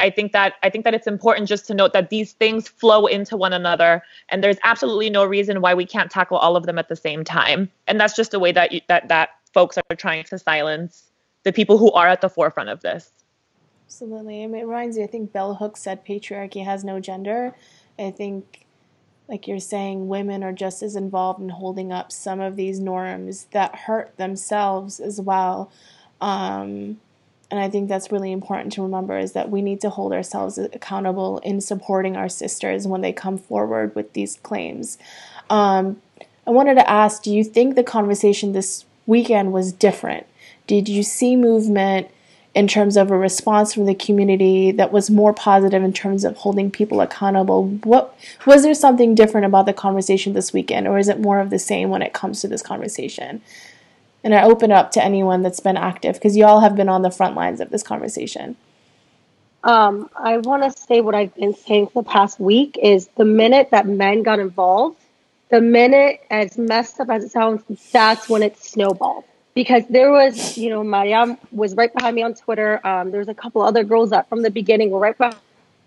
[0.00, 3.06] I think that I think that it's important just to note that these things flow
[3.06, 6.78] into one another, and there's absolutely no reason why we can't tackle all of them
[6.78, 7.70] at the same time.
[7.86, 11.04] And that's just a way that you, that that folks are trying to silence
[11.44, 13.10] the people who are at the forefront of this.
[13.86, 15.04] Absolutely, I mean, it reminds me.
[15.04, 17.54] I think Bell Hooks said patriarchy has no gender.
[17.98, 18.63] I think
[19.28, 23.46] like you're saying, women are just as involved in holding up some of these norms
[23.52, 25.70] that hurt themselves as well.
[26.20, 27.00] Um,
[27.50, 30.58] and I think that's really important to remember is that we need to hold ourselves
[30.58, 34.98] accountable in supporting our sisters when they come forward with these claims.
[35.48, 36.00] Um,
[36.46, 40.26] I wanted to ask do you think the conversation this weekend was different?
[40.66, 42.08] Did you see movement
[42.54, 46.36] in terms of a response from the community that was more positive in terms of
[46.36, 47.66] holding people accountable.
[47.82, 51.50] What was there something different about the conversation this weekend, or is it more of
[51.50, 53.42] the same when it comes to this conversation?
[54.22, 57.02] And I open up to anyone that's been active because you all have been on
[57.02, 58.56] the front lines of this conversation.
[59.64, 63.24] Um, I want to say what I've been saying for the past week is the
[63.24, 64.98] minute that men got involved,
[65.50, 70.58] the minute, as messed up as it sounds, that's when it snowballed because there was,
[70.58, 72.84] you know, Mariam was right behind me on Twitter.
[72.86, 75.36] Um, there was a couple other girls that from the beginning were right behind.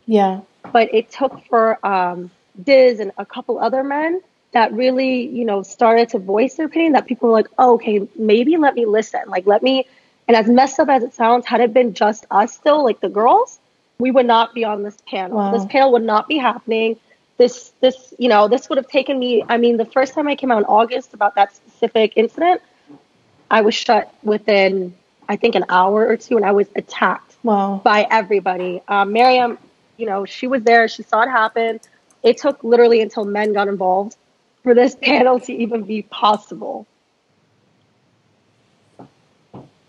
[0.05, 0.41] Yeah.
[0.71, 2.31] But it took for um,
[2.63, 4.21] Diz and a couple other men
[4.53, 8.07] that really, you know, started to voice their opinion that people were like, oh, okay,
[8.17, 9.21] maybe let me listen.
[9.27, 9.85] Like, let me,
[10.27, 13.09] and as messed up as it sounds, had it been just us still, like the
[13.09, 13.59] girls,
[13.99, 15.37] we would not be on this panel.
[15.37, 15.51] Wow.
[15.51, 16.97] This panel would not be happening.
[17.37, 20.35] This, this, you know, this would have taken me, I mean, the first time I
[20.35, 22.61] came out in August about that specific incident,
[23.49, 24.95] I was shut within,
[25.27, 27.81] I think, an hour or two, and I was attacked wow.
[27.83, 28.81] by everybody.
[28.87, 29.57] Um, Miriam,
[29.97, 30.87] you know, she was there.
[30.87, 31.79] She saw it happen.
[32.23, 34.17] It took literally until men got involved
[34.63, 36.85] for this panel to even be possible.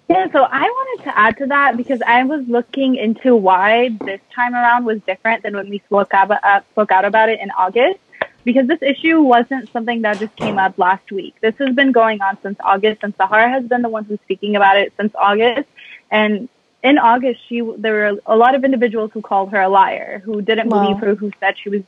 [0.08, 4.20] Yeah, so I wanted to add to that because I was looking into why this
[4.34, 7.50] time around was different than when we spoke about, uh, spoke out about it in
[7.50, 8.00] August.
[8.48, 11.34] Because this issue wasn't something that just came up last week.
[11.42, 14.56] This has been going on since August, and Sahar has been the one who's speaking
[14.56, 15.68] about it since August.
[16.10, 16.48] And
[16.82, 20.42] in August, she there were a lot of individuals who called her a liar, who
[20.42, 20.74] didn't Wow.
[20.76, 21.82] believe her, who said she was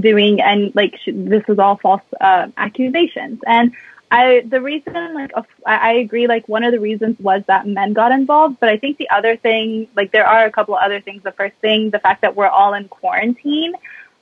[0.00, 3.40] doing and like she, this was all false uh, accusations.
[3.46, 3.72] And
[4.10, 5.32] I the reason like
[5.66, 8.76] I I agree like one of the reasons was that men got involved, but I
[8.78, 11.22] think the other thing like there are a couple of other things.
[11.22, 13.72] The first thing, the fact that we're all in quarantine,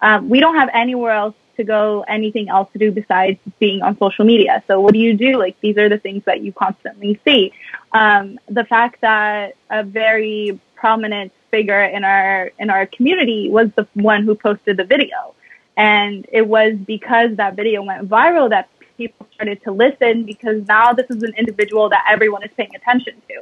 [0.01, 3.97] um, we don't have anywhere else to go, anything else to do besides being on
[3.99, 4.63] social media.
[4.67, 5.39] So what do you do?
[5.39, 7.53] Like these are the things that you constantly see.
[7.93, 13.87] Um, the fact that a very prominent figure in our in our community was the
[13.95, 15.35] one who posted the video,
[15.77, 20.93] and it was because that video went viral that people started to listen because now
[20.93, 23.37] this is an individual that everyone is paying attention to.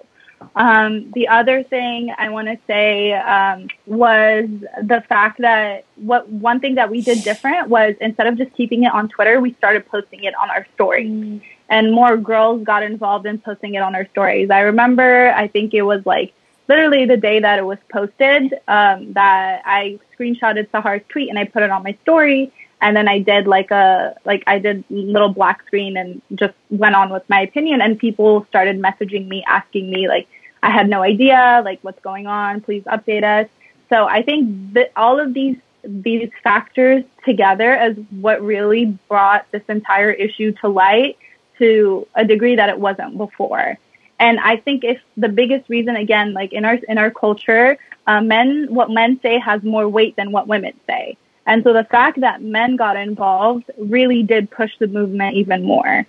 [0.54, 4.48] Um, the other thing I want to say um, was
[4.82, 8.84] the fact that what one thing that we did different was instead of just keeping
[8.84, 13.26] it on Twitter, we started posting it on our stories, and more girls got involved
[13.26, 14.50] in posting it on our stories.
[14.50, 16.32] I remember, I think it was like
[16.68, 21.44] literally the day that it was posted, um, that I screenshotted Sahar's tweet and I
[21.44, 22.52] put it on my story.
[22.80, 26.94] And then I did like a, like I did little black screen and just went
[26.94, 27.80] on with my opinion.
[27.80, 30.28] And people started messaging me, asking me like,
[30.62, 32.60] I had no idea, like what's going on.
[32.60, 33.48] Please update us.
[33.88, 39.62] So I think that all of these, these factors together is what really brought this
[39.68, 41.16] entire issue to light
[41.58, 43.78] to a degree that it wasn't before.
[44.20, 48.20] And I think if the biggest reason, again, like in our in our culture, uh,
[48.20, 51.16] men what men say has more weight than what women say.
[51.48, 56.06] And so the fact that men got involved really did push the movement even more.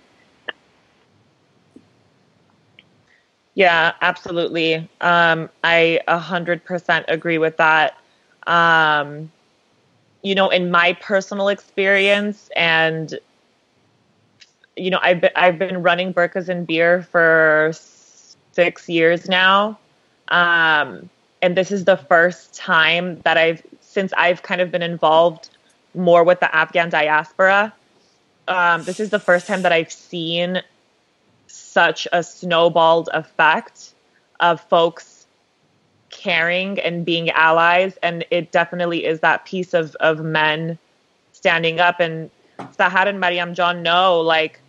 [3.54, 4.88] Yeah, absolutely.
[5.00, 7.96] Um, I a hundred percent agree with that.
[8.46, 9.32] Um,
[10.22, 13.18] you know, in my personal experience, and
[14.76, 19.78] you know, I've been, I've been running Burkas and Beer for six years now,
[20.28, 21.08] um,
[21.40, 25.50] and this is the first time that I've since I've kind of been involved
[25.94, 27.74] more with the Afghan diaspora.
[28.46, 30.62] Um, this is the first time that I've seen
[31.48, 33.92] such a snowballed effect
[34.38, 35.26] of folks
[36.10, 40.76] caring and being allies and it definitely is that piece of of men
[41.32, 44.60] standing up and Sahar and Mariam John know like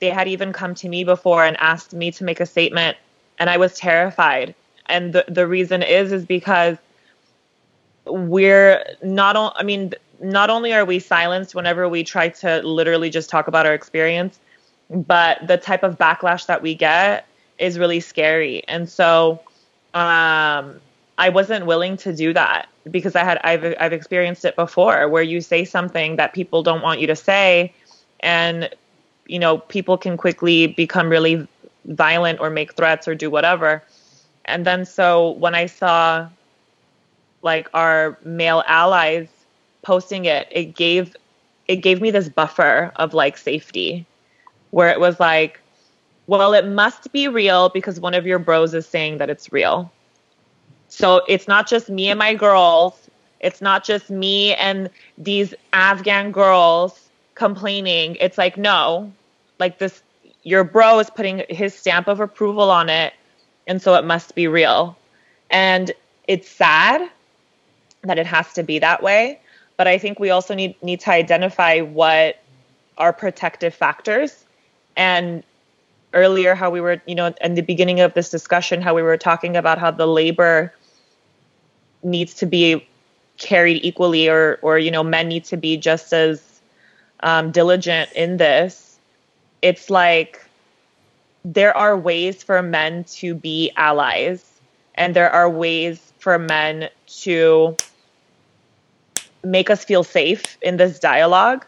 [0.00, 2.96] they had even come to me before and asked me to make a statement
[3.38, 4.54] and I was terrified
[4.86, 6.78] and the the reason is is because
[8.08, 13.30] we're not I mean not only are we silenced whenever we try to literally just
[13.30, 14.40] talk about our experience
[14.90, 17.26] but the type of backlash that we get
[17.58, 18.62] is really scary.
[18.68, 19.40] And so
[19.94, 20.80] um
[21.16, 25.22] i wasn't willing to do that because i had i've i've experienced it before where
[25.22, 27.72] you say something that people don't want you to say
[28.20, 28.68] and
[29.26, 31.48] you know people can quickly become really
[31.86, 33.82] violent or make threats or do whatever.
[34.44, 36.28] And then so when i saw
[37.42, 39.28] like our male allies
[39.82, 41.14] posting it it gave
[41.68, 44.06] it gave me this buffer of like safety
[44.70, 45.60] where it was like,
[46.26, 49.90] well, it must be real because one of your bros is saying that it's real.
[50.88, 53.08] So it's not just me and my girls.
[53.40, 58.16] It's not just me and these Afghan girls complaining.
[58.20, 59.12] It's like, no,
[59.58, 60.02] like this,
[60.42, 63.12] your bro is putting his stamp of approval on it.
[63.66, 64.96] And so it must be real.
[65.50, 65.92] And
[66.26, 67.08] it's sad
[68.02, 69.40] that it has to be that way.
[69.76, 72.42] But I think we also need, need to identify what
[72.96, 74.44] are protective factors
[74.96, 75.44] and
[76.14, 79.16] earlier how we were you know in the beginning of this discussion how we were
[79.16, 80.72] talking about how the labor
[82.02, 82.86] needs to be
[83.36, 86.60] carried equally or or you know men need to be just as
[87.20, 88.98] um, diligent in this
[89.62, 90.44] it's like
[91.44, 94.60] there are ways for men to be allies
[94.94, 97.76] and there are ways for men to
[99.44, 101.64] make us feel safe in this dialogue.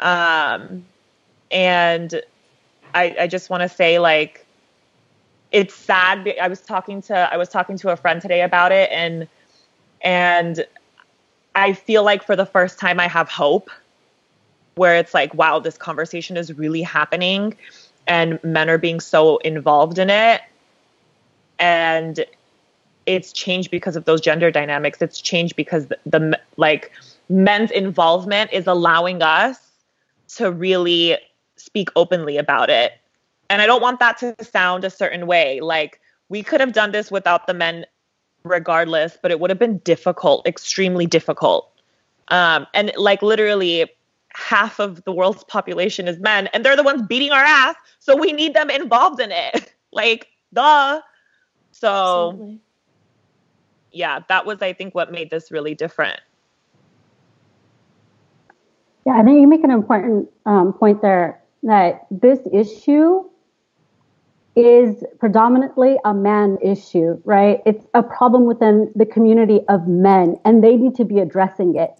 [0.00, 0.84] Um,
[1.50, 2.22] and
[2.94, 4.46] I, I just want to say like
[5.50, 6.32] it's sad.
[6.40, 9.28] I was talking to i was talking to a friend today about it and
[10.00, 10.64] and
[11.54, 13.70] i feel like for the first time i have hope
[14.76, 17.54] where it's like wow this conversation is really happening
[18.06, 20.42] and men are being so involved in it.
[21.58, 22.24] And
[23.06, 26.92] it's changed because of those gender dynamics it's changed because the, the like
[27.28, 29.58] men's involvement is allowing us
[30.28, 31.16] to really
[31.56, 32.92] speak openly about it.
[33.50, 35.60] And I don't want that to sound a certain way.
[35.60, 37.86] Like we could have done this without the men
[38.44, 41.70] regardless, but it would have been difficult, extremely difficult.
[42.28, 43.90] Um, and like literally
[44.34, 47.76] half of the world's population is men, and they're the ones beating our ass.
[47.98, 49.72] So we need them involved in it.
[49.92, 51.00] like, duh.
[51.72, 52.60] So, Absolutely.
[53.92, 56.20] Yeah, that was, I think, what made this really different.
[59.06, 63.24] Yeah, I think you make an important um, point there that this issue
[64.54, 67.60] is predominantly a man issue, right?
[67.64, 71.90] It's a problem within the community of men, and they need to be addressing it.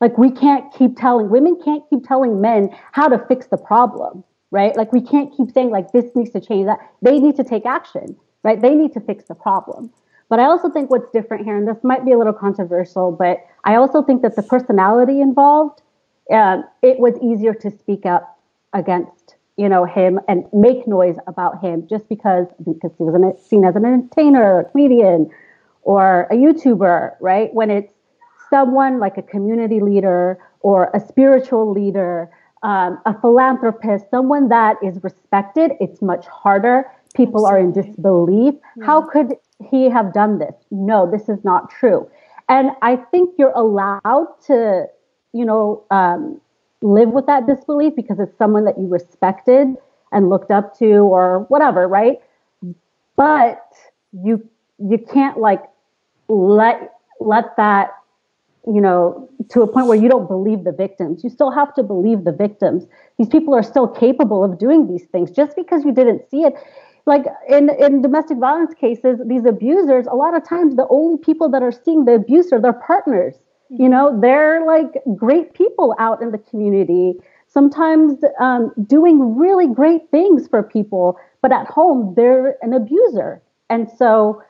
[0.00, 4.24] Like, we can't keep telling, women can't keep telling men how to fix the problem,
[4.50, 4.76] right?
[4.76, 6.78] Like, we can't keep saying, like, this needs to change that.
[7.00, 8.60] They need to take action, right?
[8.60, 9.90] They need to fix the problem.
[10.32, 13.44] But I also think what's different here, and this might be a little controversial, but
[13.64, 15.82] I also think that the personality involved,
[16.32, 18.38] uh, it was easier to speak up
[18.72, 23.36] against you know him and make noise about him just because because he was an,
[23.46, 25.28] seen as an entertainer, a comedian,
[25.82, 27.52] or a YouTuber, right?
[27.52, 27.92] When it's
[28.48, 32.30] someone like a community leader or a spiritual leader,
[32.62, 36.86] um, a philanthropist, someone that is respected, it's much harder.
[37.14, 37.80] People Absolutely.
[37.80, 38.54] are in disbelief.
[38.76, 38.86] Yeah.
[38.86, 39.34] How could
[39.70, 40.54] he have done this?
[40.70, 42.08] No, this is not true.
[42.48, 44.86] And I think you're allowed to,
[45.32, 46.40] you know, um,
[46.82, 49.76] live with that disbelief because it's someone that you respected
[50.10, 52.18] and looked up to or whatever, right?
[53.16, 53.62] But
[54.12, 54.46] you
[54.78, 55.62] you can't like
[56.28, 57.90] let let that
[58.66, 61.24] you know to a point where you don't believe the victims.
[61.24, 62.86] You still have to believe the victims.
[63.18, 66.54] These people are still capable of doing these things just because you didn't see it.
[67.04, 71.48] Like in, in domestic violence cases, these abusers, a lot of times the only people
[71.50, 73.34] that are seeing the abuse are their partners
[73.78, 77.14] you know, they're like great people out in the community,
[77.48, 83.40] sometimes um, doing really great things for people, but at home they're an abuser.
[83.70, 84.42] And so,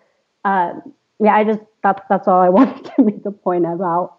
[0.45, 4.17] um, yeah, I just that's that's all I wanted to make a point about.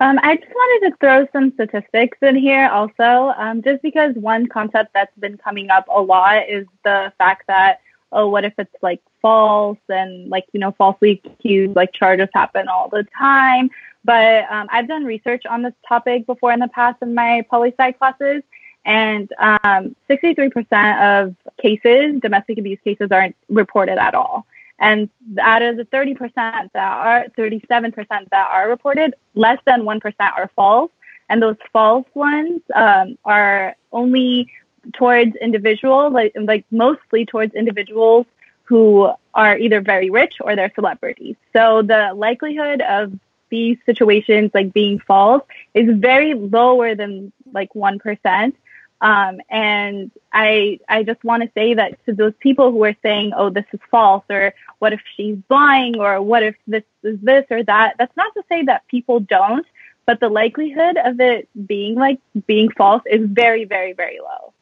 [0.00, 4.46] Um, I just wanted to throw some statistics in here also, um, just because one
[4.46, 7.80] concept that's been coming up a lot is the fact that
[8.12, 12.68] oh, what if it's like false and like, you know, falsely accused, like charges happen
[12.68, 13.70] all the time.
[14.04, 17.74] But um, I've done research on this topic before in the past in my poli
[17.78, 18.42] sci classes.
[18.84, 24.46] And um, 63% of cases, domestic abuse cases, aren't reported at all.
[24.78, 25.08] And
[25.40, 30.90] out of the 30% that are, 37% that are reported, less than 1% are false.
[31.28, 34.50] And those false ones um, are only
[34.94, 38.26] towards individuals, like, like mostly towards individuals
[38.64, 41.36] who are either very rich or they're celebrities.
[41.52, 43.18] So the likelihood of
[43.50, 45.42] these situations like being false
[45.74, 48.52] is very lower than like 1%.
[49.00, 53.32] Um, and I, I just want to say that to those people who are saying,
[53.36, 57.44] oh, this is false, or what if she's lying, or what if this is this
[57.50, 59.66] or that, that's not to say that people don't,
[60.04, 64.52] but the likelihood of it being like being false is very, very, very low.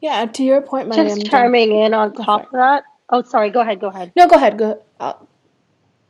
[0.00, 2.84] Yeah, to your point, Mariam, just chiming in on top of that.
[3.10, 3.50] Oh, sorry.
[3.50, 3.80] Go ahead.
[3.80, 4.12] Go ahead.
[4.16, 4.56] No, go ahead.
[4.56, 4.82] Go.
[4.98, 5.14] Uh,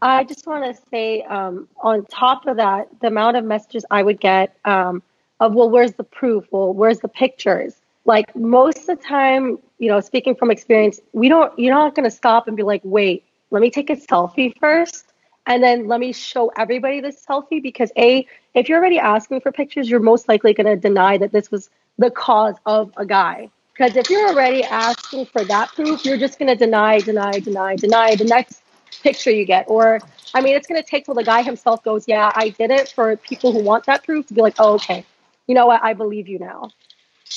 [0.02, 4.02] I just want to say, um, on top of that, the amount of messages I
[4.02, 5.02] would get um,
[5.40, 6.46] of, well, where's the proof?
[6.50, 7.74] Well, where's the pictures?
[8.04, 11.56] Like most of the time, you know, speaking from experience, we don't.
[11.58, 15.12] You're not going to stop and be like, wait, let me take a selfie first,
[15.46, 19.52] and then let me show everybody this selfie because a, if you're already asking for
[19.52, 21.68] pictures, you're most likely going to deny that this was
[21.98, 26.38] the cause of a guy because if you're already asking for that proof, you're just
[26.38, 28.62] going to deny, deny, deny, deny the next
[29.02, 29.64] picture you get.
[29.68, 30.00] Or,
[30.34, 32.90] I mean, it's going to take till the guy himself goes, Yeah, I did it
[32.90, 35.06] for people who want that proof to be like, Oh, okay.
[35.50, 35.82] You know what?
[35.82, 36.60] I believe you now.
[36.60, 36.70] All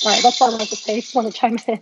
[0.04, 0.22] right.
[0.22, 1.00] That's all I wanted to say.
[1.00, 1.80] Just want to chime in.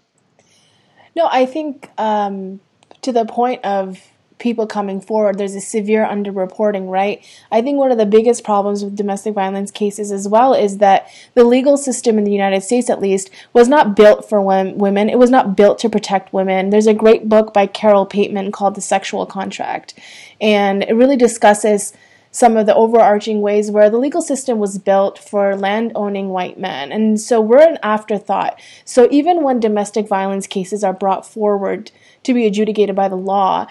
[1.15, 2.61] No, I think um,
[3.03, 4.01] to the point of
[4.39, 5.37] people coming forward.
[5.37, 7.23] There's a severe underreporting, right?
[7.53, 11.07] I think one of the biggest problems with domestic violence cases as well is that
[11.35, 15.11] the legal system in the United States, at least, was not built for women.
[15.11, 16.71] It was not built to protect women.
[16.71, 19.95] There's a great book by Carol Pateman called The Sexual Contract,
[20.41, 21.93] and it really discusses
[22.33, 26.59] some of the overarching ways where the legal system was built for land owning white
[26.59, 26.91] men.
[26.91, 28.59] And so we're an afterthought.
[28.85, 31.93] So even when domestic violence cases are brought forward
[32.25, 33.69] to be adjudicated by the law,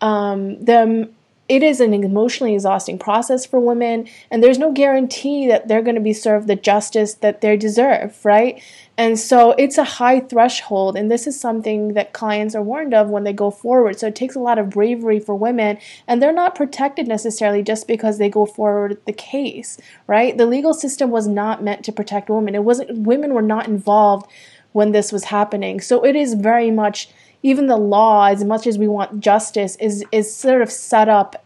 [0.00, 1.08] um, the
[1.48, 5.96] it is an emotionally exhausting process for women, and there's no guarantee that they're going
[5.96, 8.62] to be served the justice that they deserve, right?
[9.02, 13.10] And so it's a high threshold, and this is something that clients are warned of
[13.10, 13.98] when they go forward.
[13.98, 17.88] So it takes a lot of bravery for women, and they're not protected necessarily just
[17.88, 19.76] because they go forward the case,
[20.06, 20.38] right?
[20.38, 22.54] The legal system was not meant to protect women.
[22.54, 24.30] It wasn't women were not involved
[24.70, 25.80] when this was happening.
[25.80, 27.08] So it is very much
[27.42, 31.44] even the law, as much as we want justice, is is sort of set up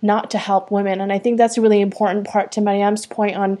[0.00, 1.02] not to help women.
[1.02, 3.58] And I think that's a really important part to Mariam's point on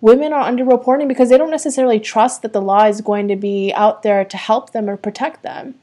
[0.00, 3.72] women are underreporting because they don't necessarily trust that the law is going to be
[3.74, 5.74] out there to help them or protect them.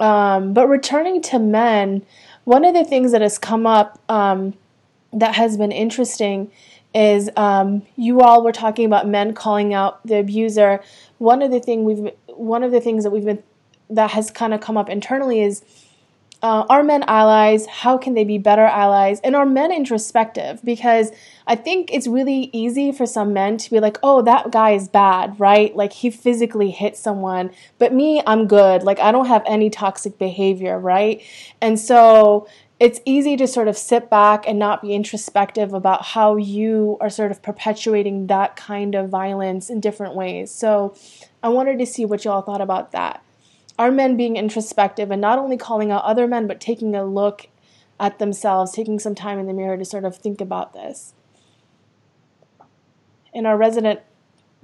[0.00, 2.04] Um, but returning to men,
[2.44, 4.54] one of the things that has come up um,
[5.12, 6.50] that has been interesting
[6.94, 10.82] is um, you all were talking about men calling out the abuser.
[11.18, 13.42] One of the thing we've one of the things that we've been
[13.90, 15.62] that has kind of come up internally is
[16.44, 17.64] uh, are men allies?
[17.64, 19.18] How can they be better allies?
[19.20, 20.62] And are men introspective?
[20.62, 21.10] Because
[21.46, 24.86] I think it's really easy for some men to be like, oh, that guy is
[24.86, 25.74] bad, right?
[25.74, 28.82] Like he physically hit someone, but me, I'm good.
[28.82, 31.22] Like I don't have any toxic behavior, right?
[31.62, 32.46] And so
[32.78, 37.08] it's easy to sort of sit back and not be introspective about how you are
[37.08, 40.50] sort of perpetuating that kind of violence in different ways.
[40.50, 40.94] So
[41.42, 43.24] I wanted to see what y'all thought about that
[43.78, 47.48] are men being introspective and not only calling out other men, but taking a look
[47.98, 51.14] at themselves, taking some time in the mirror to sort of think about this.
[53.32, 54.00] And our resident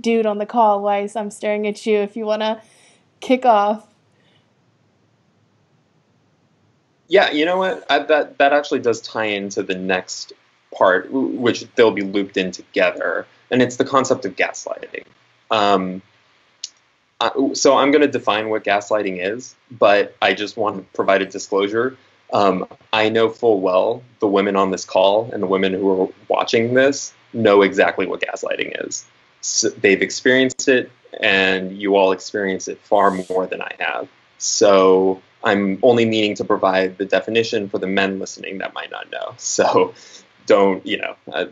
[0.00, 2.62] dude on the call, Weiss, I'm staring at you if you want to
[3.20, 3.86] kick off.
[7.08, 7.84] Yeah, you know what?
[7.90, 10.32] I, that that actually does tie into the next
[10.72, 15.04] part, which they'll be looped in together, and it's the concept of gaslighting.
[15.50, 16.02] Um,
[17.54, 21.26] so I'm going to define what gaslighting is, but I just want to provide a
[21.26, 21.96] disclosure.
[22.32, 26.08] Um, I know full well the women on this call and the women who are
[26.28, 29.04] watching this know exactly what gaslighting is.
[29.40, 30.90] So they've experienced it,
[31.20, 34.08] and you all experience it far more than I have.
[34.38, 39.10] So I'm only meaning to provide the definition for the men listening that might not
[39.10, 39.34] know.
[39.38, 39.94] So
[40.46, 41.16] don't, you know.
[41.32, 41.46] Uh,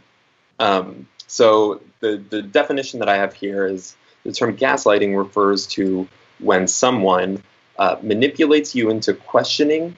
[0.59, 3.97] um, so the the definition that I have here is
[4.29, 6.07] the term gaslighting refers to
[6.39, 7.43] when someone
[7.79, 9.97] uh, manipulates you into questioning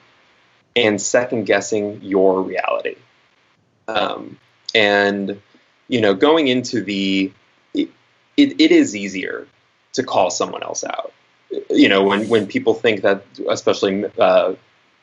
[0.73, 2.95] and second guessing your reality.
[3.89, 4.37] Um,
[4.73, 5.41] and,
[5.89, 7.33] you know, going into the,
[7.73, 7.89] it,
[8.37, 9.47] it, it is easier
[9.93, 11.11] to call someone else out.
[11.69, 14.53] You know, when, when people think that, especially uh,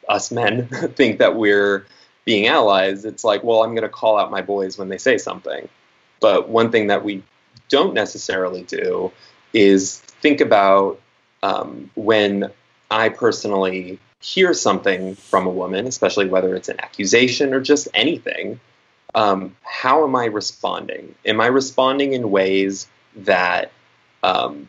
[0.08, 1.84] us men, think that we're
[2.24, 5.18] being allies, it's like, well, I'm going to call out my boys when they say
[5.18, 5.68] something.
[6.18, 7.22] But one thing that we
[7.68, 9.12] don't necessarily do
[9.52, 11.00] is think about
[11.42, 12.50] um, when
[12.90, 18.60] I personally hear something from a woman, especially whether it's an accusation or just anything,
[19.14, 21.14] um, how am I responding?
[21.24, 23.72] Am I responding in ways that
[24.22, 24.68] um,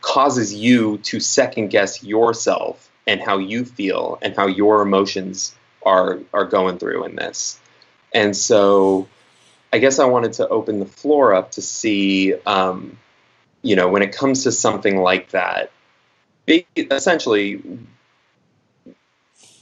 [0.00, 6.20] causes you to second guess yourself and how you feel and how your emotions are
[6.32, 7.58] are going through in this?
[8.14, 9.08] And so
[9.72, 12.98] I guess I wanted to open the floor up to see, um,
[13.62, 15.70] you know, when it comes to something like that,
[16.76, 17.62] essentially,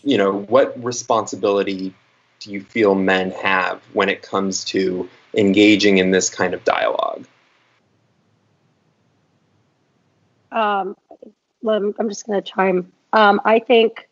[0.02, 1.94] you know, what responsibility
[2.40, 7.26] do you feel men have when it comes to engaging in this kind of dialogue?
[10.50, 10.96] Um,
[11.64, 12.90] I'm just going to chime.
[13.12, 14.08] Um, I think,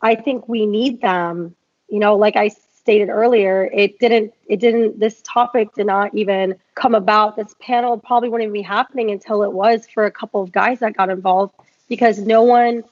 [0.00, 1.56] I think we need them.
[1.88, 2.50] You know, like I
[2.86, 7.34] stated earlier, it didn't it didn't this topic did not even come about.
[7.34, 10.96] This panel probably wouldn't be happening until it was for a couple of guys that
[10.96, 11.52] got involved
[11.88, 12.84] because no one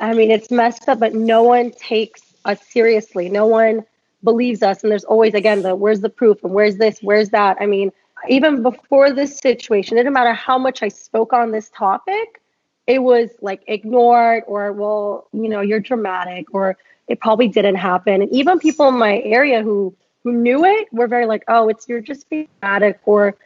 [0.00, 3.28] I mean it's messed up, but no one takes us seriously.
[3.28, 3.84] No one
[4.24, 4.82] believes us.
[4.82, 7.58] And there's always again the where's the proof and where's this, where's that.
[7.60, 7.92] I mean,
[8.30, 12.40] even before this situation, it didn't matter how much I spoke on this topic,
[12.86, 16.78] it was like ignored or well, you know, you're dramatic or
[17.08, 18.22] it probably didn't happen.
[18.22, 19.94] And even people in my area who
[20.24, 23.36] who knew it were very like, oh, it's you're just being dramatic, or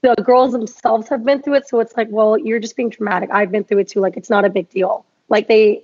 [0.00, 3.30] the girls themselves have been through it, so it's like, well, you're just being dramatic.
[3.32, 4.00] I've been through it too.
[4.00, 5.04] Like it's not a big deal.
[5.28, 5.82] Like they,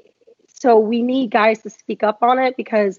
[0.53, 2.99] so we need guys to speak up on it because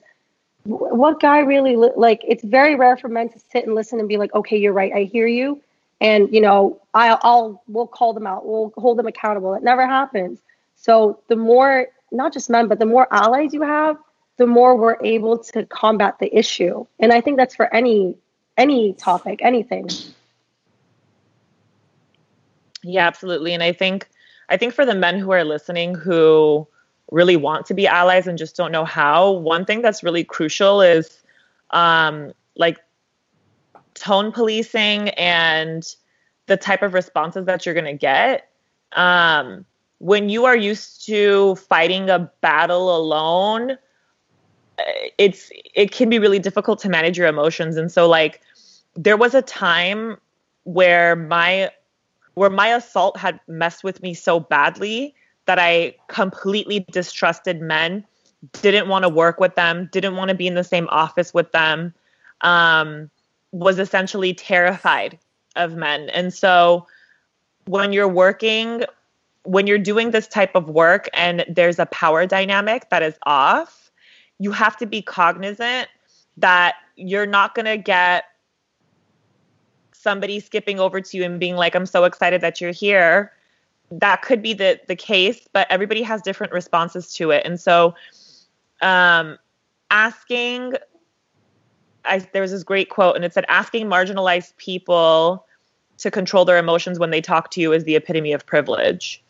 [0.63, 2.21] what guy really like?
[2.27, 4.93] It's very rare for men to sit and listen and be like, okay, you're right,
[4.93, 5.59] I hear you,
[5.99, 9.53] and you know, I'll, I'll we'll call them out, we'll hold them accountable.
[9.55, 10.39] It never happens.
[10.75, 13.97] So the more, not just men, but the more allies you have,
[14.39, 16.85] the more we're able to combat the issue.
[16.97, 18.17] And I think that's for any
[18.57, 19.89] any topic, anything.
[22.81, 23.53] Yeah, absolutely.
[23.53, 24.09] And I think
[24.47, 26.65] I think for the men who are listening who
[27.11, 30.81] really want to be allies and just don't know how, one thing that's really crucial
[30.81, 31.21] is
[31.71, 32.79] um, like
[33.93, 35.95] tone policing and
[36.45, 38.49] the type of responses that you're going to get.
[38.93, 39.65] Um,
[39.97, 43.77] when you are used to fighting a battle alone,
[45.17, 48.41] it's it can be really difficult to manage your emotions and so like
[48.95, 50.17] there was a time
[50.63, 51.69] where my
[52.35, 55.13] where my assault had messed with me so badly
[55.45, 58.05] that I completely distrusted men,
[58.61, 61.51] didn't want to work with them, didn't want to be in the same office with
[61.51, 61.93] them,
[62.41, 63.09] um,
[63.51, 65.17] was essentially terrified
[65.55, 66.09] of men.
[66.11, 66.85] And so
[67.65, 68.83] when you're working,
[69.43, 73.88] when you're doing this type of work and there's a power dynamic that is off,
[74.39, 75.89] you have to be cognizant
[76.37, 78.25] that you're not going to get
[79.91, 83.33] somebody skipping over to you and being like, I'm so excited that you're here.
[83.91, 87.45] That could be the, the case, but everybody has different responses to it.
[87.45, 87.95] And so,
[88.81, 89.37] um,
[89.91, 90.75] asking,
[92.05, 95.45] I, there was this great quote, and it said, asking marginalized people
[95.97, 99.21] to control their emotions when they talk to you is the epitome of privilege.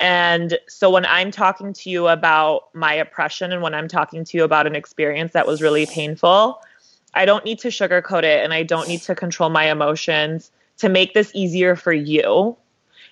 [0.00, 4.36] And so when I'm talking to you about my oppression and when I'm talking to
[4.38, 6.62] you about an experience that was really painful,
[7.12, 10.88] I don't need to sugarcoat it and I don't need to control my emotions to
[10.88, 12.56] make this easier for you.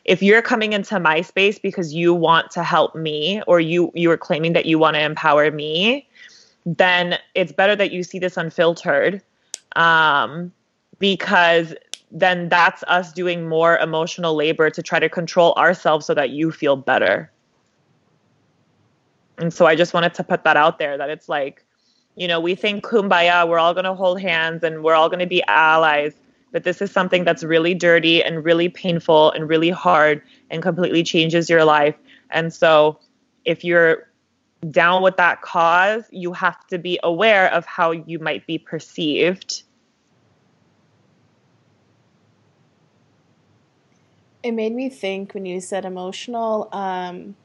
[0.07, 4.11] If you're coming into my space because you want to help me or you you
[4.11, 6.09] are claiming that you want to empower me,
[6.64, 9.20] then it's better that you see this unfiltered.
[9.76, 10.53] Um,
[10.99, 11.74] because
[12.11, 16.51] then that's us doing more emotional labor to try to control ourselves so that you
[16.51, 17.31] feel better.
[19.37, 21.65] And so I just wanted to put that out there that it's like
[22.19, 25.21] you know, we think kumbaya, we're all going to hold hands and we're all going
[25.21, 26.15] to be allies.
[26.51, 31.05] But this is something that's really dirty and really painful and really hard and completely
[31.05, 31.95] changes your life.
[32.31, 32.99] And so
[33.45, 34.09] if you're
[34.69, 39.63] down with that cause, you have to be aware of how you might be perceived.
[44.43, 46.68] It made me think when you said emotional.
[46.72, 47.36] Um,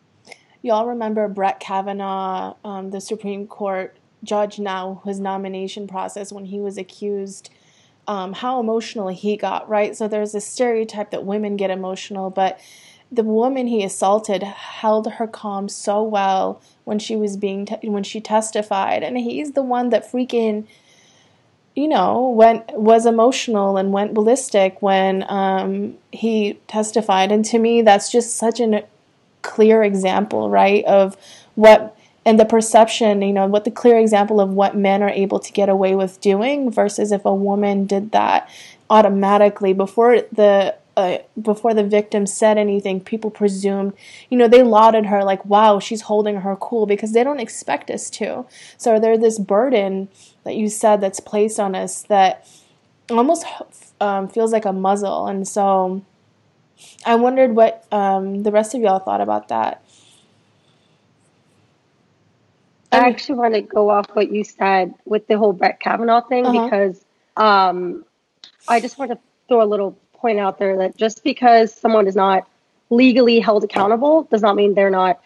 [0.61, 6.59] y'all remember Brett Kavanaugh, um, the Supreme Court judge now his nomination process when he
[6.59, 7.49] was accused
[8.07, 12.59] um, how emotional he got right so there's this stereotype that women get emotional but
[13.11, 18.03] the woman he assaulted held her calm so well when she was being te- when
[18.03, 20.65] she testified and he's the one that freaking
[21.75, 27.31] you know went was emotional and went ballistic when um, he testified.
[27.31, 28.83] And to me that's just such a
[29.41, 31.17] clear example right of
[31.55, 31.95] what
[32.25, 35.51] and the perception, you know, what the clear example of what men are able to
[35.51, 38.49] get away with doing versus if a woman did that
[38.89, 43.93] automatically before the uh, before the victim said anything, people presumed,
[44.29, 47.89] you know, they lauded her like, wow, she's holding her cool because they don't expect
[47.89, 48.45] us to.
[48.77, 50.09] So there's this burden
[50.43, 52.47] that you said that's placed on us that
[53.09, 53.45] almost
[53.99, 55.27] um, feels like a muzzle.
[55.27, 56.03] And so
[57.05, 59.83] I wondered what um, the rest of y'all thought about that.
[62.91, 66.45] I actually want to go off what you said with the whole Brett Kavanaugh thing
[66.45, 66.63] uh-huh.
[66.65, 67.03] because
[67.35, 68.05] um,
[68.67, 69.17] I just want to
[69.47, 72.47] throw a little point out there that just because someone is not
[72.89, 75.21] legally held accountable does not mean they're not,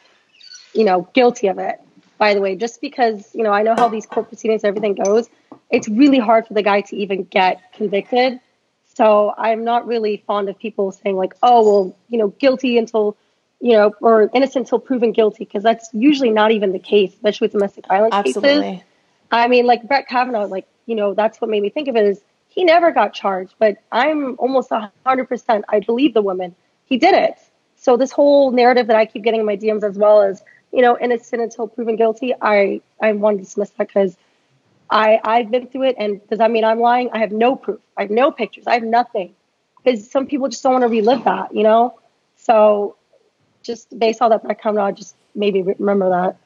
[0.73, 1.79] you know, guilty of it.
[2.17, 5.29] By the way, just because you know I know how these court proceedings everything goes,
[5.69, 8.39] it's really hard for the guy to even get convicted.
[8.95, 13.15] So I'm not really fond of people saying like, oh well, you know, guilty until
[13.59, 17.45] you know, or innocent until proven guilty, because that's usually not even the case, especially
[17.45, 18.61] with domestic violence Absolutely.
[18.61, 18.83] cases.
[19.31, 22.05] I mean, like Brett Kavanaugh, like, you know, that's what made me think of it
[22.05, 22.21] is
[22.57, 26.55] he never got charged, but I'm almost 100% I believe the woman.
[26.85, 27.37] He did it.
[27.75, 30.41] So this whole narrative that I keep getting in my DMs as well as,
[30.73, 34.17] you know, innocent until proven guilty, I, I want to dismiss that because
[34.89, 35.97] I, I've been through it.
[35.99, 37.11] And does that mean I'm lying?
[37.13, 37.79] I have no proof.
[37.95, 38.63] I have no pictures.
[38.65, 39.35] I have nothing
[39.83, 41.99] because some people just don't want to relive that, you know?
[42.37, 42.95] So
[43.61, 46.37] just based on that background, I just maybe remember that.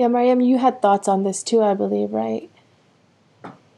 [0.00, 2.48] Yeah, Mariam, you had thoughts on this too, I believe, right?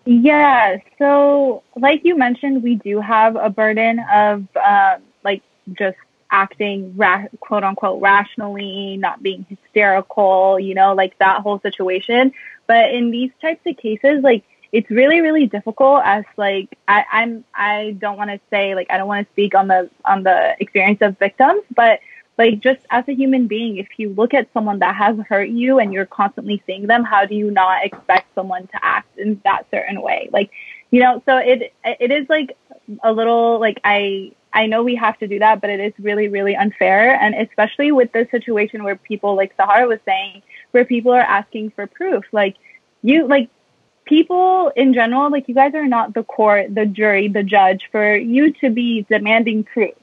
[0.05, 0.77] Yeah.
[0.97, 5.43] So, like you mentioned, we do have a burden of uh, like
[5.73, 5.97] just
[6.31, 12.33] acting ra- quote unquote rationally, not being hysterical, you know, like that whole situation.
[12.68, 17.45] But in these types of cases, like it's really really difficult as like I, I'm
[17.53, 20.55] I don't want to say like I don't want to speak on the on the
[20.61, 21.99] experience of victims, but
[22.43, 25.78] like just as a human being, if you look at someone that has hurt you
[25.78, 29.64] and you're constantly seeing them, how do you not expect someone to act in that
[29.70, 30.28] certain way?
[30.32, 30.51] Like,
[30.90, 32.57] you know, so it it is like
[33.05, 36.26] a little like I I know we have to do that, but it is really
[36.26, 41.12] really unfair, and especially with this situation where people like Sahara was saying, where people
[41.12, 42.57] are asking for proof, like
[43.03, 43.51] you like
[44.05, 48.16] people in general, like you guys are not the court, the jury, the judge for
[48.16, 49.95] you to be demanding proof.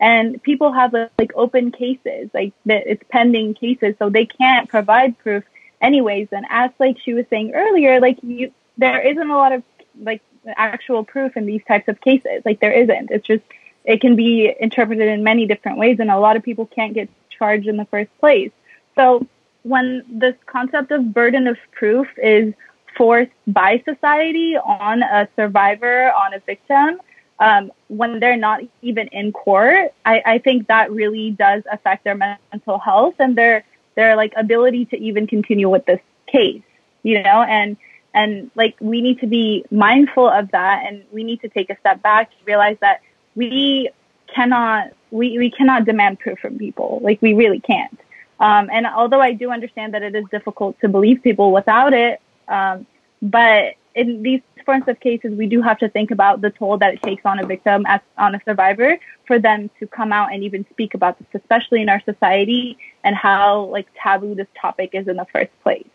[0.00, 5.44] And people have like open cases, like it's pending cases, so they can't provide proof
[5.80, 6.28] anyways.
[6.30, 9.62] And as like she was saying earlier, like you, there isn't a lot of
[10.00, 10.22] like
[10.56, 12.42] actual proof in these types of cases.
[12.44, 13.10] Like there isn't.
[13.10, 13.42] It's just
[13.84, 17.08] it can be interpreted in many different ways, and a lot of people can't get
[17.30, 18.52] charged in the first place.
[18.94, 19.26] So
[19.62, 22.54] when this concept of burden of proof is
[22.96, 27.00] forced by society on a survivor, on a victim,
[27.40, 32.16] um, when they're not even in court, I, I think that really does affect their
[32.16, 33.64] mental health and their
[33.94, 36.62] their like ability to even continue with this case,
[37.02, 37.76] you know, and
[38.14, 41.78] and like we need to be mindful of that and we need to take a
[41.78, 43.00] step back, realize that
[43.34, 43.90] we
[44.34, 47.00] cannot we, we cannot demand proof from people.
[47.02, 47.98] Like we really can't.
[48.40, 52.20] Um, and although I do understand that it is difficult to believe people without it,
[52.46, 52.86] um,
[53.20, 56.94] but in these forms of cases, we do have to think about the toll that
[56.94, 58.96] it takes on a victim as on a survivor
[59.26, 63.16] for them to come out and even speak about this, especially in our society and
[63.16, 65.88] how like taboo this topic is in the first place.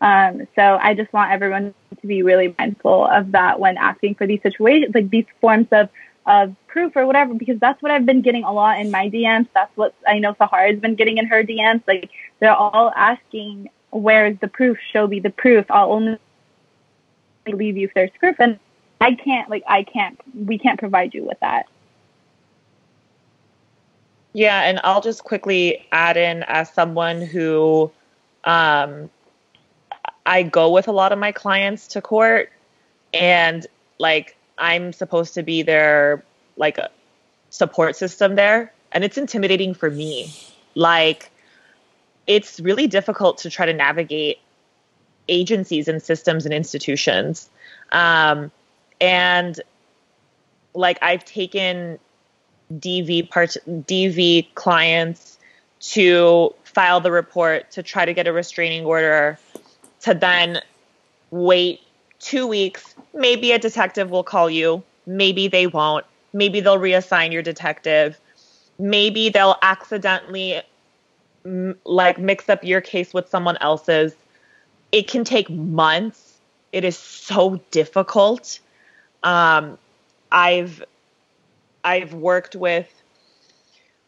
[0.00, 4.26] Um, so I just want everyone to be really mindful of that when asking for
[4.26, 5.88] these situations, like these forms of
[6.26, 9.46] of proof or whatever, because that's what I've been getting a lot in my DMs.
[9.54, 11.82] That's what I know Sahar has been getting in her DMs.
[11.86, 14.78] Like they're all asking, "Where's the proof?
[14.92, 15.66] Show me the proof.
[15.68, 16.18] I'll only
[17.52, 18.58] leave you there's proof." And
[19.00, 20.18] I can't, like, I can't.
[20.34, 21.66] We can't provide you with that.
[24.32, 27.90] Yeah, and I'll just quickly add in as someone who
[28.42, 29.08] um,
[30.26, 32.50] I go with a lot of my clients to court,
[33.12, 33.66] and
[33.98, 36.24] like I'm supposed to be their
[36.56, 36.90] like a
[37.50, 40.34] support system there, and it's intimidating for me.
[40.74, 41.30] Like
[42.26, 44.38] it's really difficult to try to navigate
[45.28, 47.48] agencies and systems and institutions.
[47.92, 48.50] Um,
[49.00, 49.60] and
[50.74, 51.98] like I've taken
[52.72, 55.38] DV DV clients
[55.80, 59.38] to file the report to try to get a restraining order
[60.00, 60.60] to then
[61.30, 61.80] wait
[62.18, 67.42] two weeks, maybe a detective will call you, maybe they won't, maybe they'll reassign your
[67.42, 68.18] detective,
[68.78, 70.62] maybe they'll accidentally
[71.44, 74.14] m- like mix up your case with someone else's.
[74.94, 76.38] It can take months.
[76.72, 78.60] It is so difficult.
[79.24, 79.76] Um,
[80.30, 80.84] I've
[81.82, 82.88] I've worked with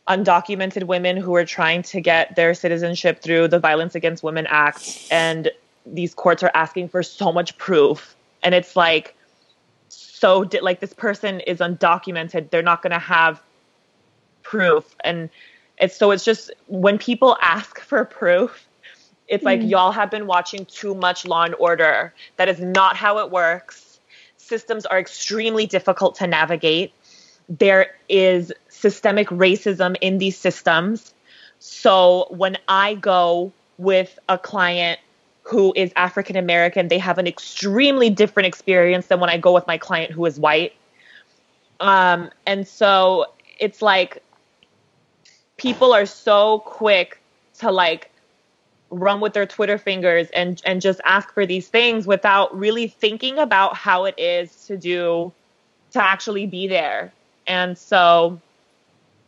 [0.09, 5.09] undocumented women who are trying to get their citizenship through the Violence Against Women Act,
[5.11, 5.51] and
[5.85, 8.15] these courts are asking for so much proof
[8.45, 9.17] and it's like
[9.89, 13.43] so di- like this person is undocumented they're not going to have
[14.43, 15.29] proof and
[15.79, 18.67] it's so it's just when people ask for proof
[19.29, 19.71] it's like mm.
[19.71, 24.01] y'all have been watching too much law and order that is not how it works
[24.37, 26.93] systems are extremely difficult to navigate
[27.49, 31.15] there is systemic racism in these systems
[31.59, 34.99] so when i go with a client
[35.47, 39.65] who is African American, they have an extremely different experience than when I go with
[39.69, 40.75] my client who is white.
[41.79, 43.27] Um, and so
[43.61, 44.23] it's like
[45.57, 47.21] people are so quick
[47.61, 48.11] to like
[48.91, 53.39] run with their Twitter fingers and and just ask for these things without really thinking
[53.39, 55.33] about how it is to do
[55.93, 57.13] to actually be there.
[57.47, 58.41] And so,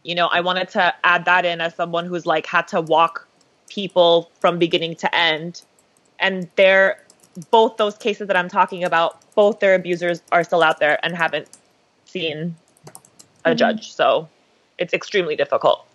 [0.03, 3.27] you know, I wanted to add that in as someone who's like had to walk
[3.69, 5.63] people from beginning to end
[6.19, 7.03] and they're
[7.51, 11.17] both those cases that I'm talking about, both their abusers are still out there and
[11.17, 11.49] haven't
[12.05, 12.57] seen
[13.45, 13.57] a mm-hmm.
[13.57, 13.93] judge.
[13.93, 14.29] So
[14.79, 15.87] it's extremely difficult.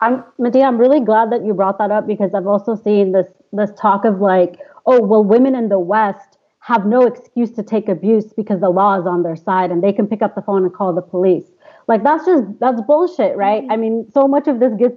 [0.00, 3.28] I'm Madina, I'm really glad that you brought that up because I've also seen this
[3.52, 7.88] this talk of like, oh, well, women in the West have no excuse to take
[7.88, 10.64] abuse because the law is on their side and they can pick up the phone
[10.64, 11.46] and call the police.
[11.88, 13.62] Like that's just that's bullshit, right?
[13.62, 13.72] Mm-hmm.
[13.72, 14.96] I mean, so much of this gets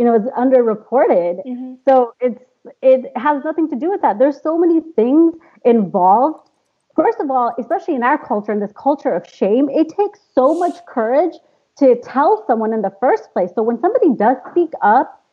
[0.00, 1.46] you know, is underreported.
[1.46, 1.74] Mm-hmm.
[1.86, 2.42] So it's
[2.80, 4.18] it has nothing to do with that.
[4.18, 5.34] There's so many things
[5.66, 6.48] involved.
[6.96, 10.58] First of all, especially in our culture, in this culture of shame, it takes so
[10.58, 11.34] much courage
[11.80, 13.50] to tell someone in the first place.
[13.54, 15.24] So when somebody does speak up,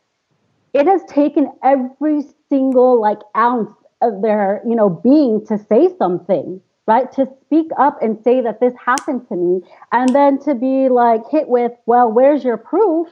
[0.74, 3.72] it has taken every single like ounce
[4.02, 7.10] of their, you know, being to say something, right?
[7.12, 9.60] To speak up and say that this happened to me
[9.92, 13.08] and then to be like hit with, well, where's your proof?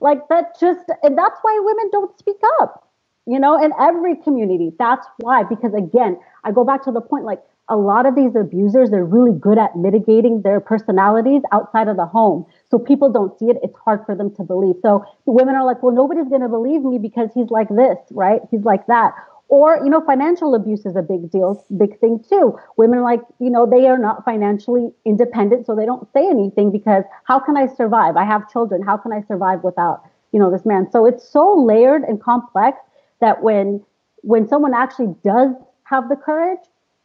[0.00, 2.90] Like that just, and that's why women don't speak up,
[3.26, 4.72] you know, in every community.
[4.78, 8.36] That's why, because again, I go back to the point like a lot of these
[8.36, 12.44] abusers, they're really good at mitigating their personalities outside of the home.
[12.70, 13.56] So people don't see it.
[13.62, 14.76] It's hard for them to believe.
[14.82, 18.42] So women are like, well, nobody's going to believe me because he's like this, right?
[18.50, 19.14] He's like that.
[19.48, 22.58] Or, you know, financial abuse is a big deal, big thing too.
[22.76, 27.04] Women like, you know, they are not financially independent, so they don't say anything because
[27.24, 28.16] how can I survive?
[28.16, 28.82] I have children.
[28.82, 30.02] How can I survive without,
[30.32, 30.90] you know, this man?
[30.90, 32.78] So it's so layered and complex
[33.20, 33.84] that when
[34.22, 35.50] when someone actually does
[35.84, 36.60] have the courage.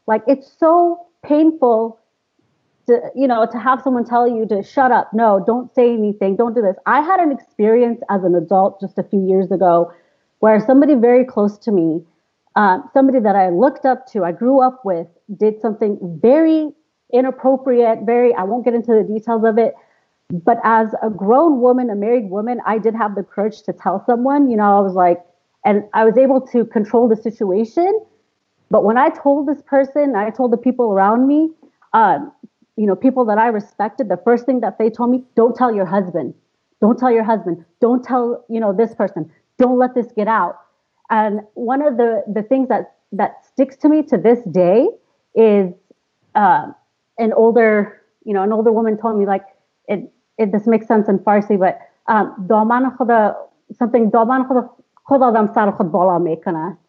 [0.10, 2.00] Like it's so painful
[2.88, 5.12] to, you know, to have someone tell you to shut up.
[5.14, 6.36] No, don't say anything.
[6.36, 6.76] Don't do this.
[6.88, 9.94] I had an experience as an adult just a few years ago
[10.40, 12.02] where somebody very close to me,
[12.56, 15.06] uh, somebody that I looked up to, I grew up with,
[15.38, 16.72] did something very
[17.14, 19.76] inappropriate, very, I won't get into the details of it.
[20.32, 24.04] But as a grown woman, a married woman, I did have the courage to tell
[24.08, 25.22] someone, you know, I was like,
[25.66, 27.94] and I was able to control the situation.
[28.70, 31.50] But when I told this person, I told the people around me,
[31.94, 32.32] um,
[32.76, 35.74] you know, people that I respected, the first thing that they told me, don't tell
[35.74, 36.34] your husband.
[36.82, 37.66] Don't tell your husband.
[37.82, 39.32] Don't tell, you know, this person.
[39.58, 40.60] Don't let this get out.
[41.10, 44.88] And one of the, the things that, that sticks to me to this day
[45.36, 45.74] is
[46.36, 46.68] uh,
[47.18, 49.44] an older, you know, an older woman told me like,
[49.88, 52.36] it, it this makes sense in Farsi, but um,
[53.78, 54.10] something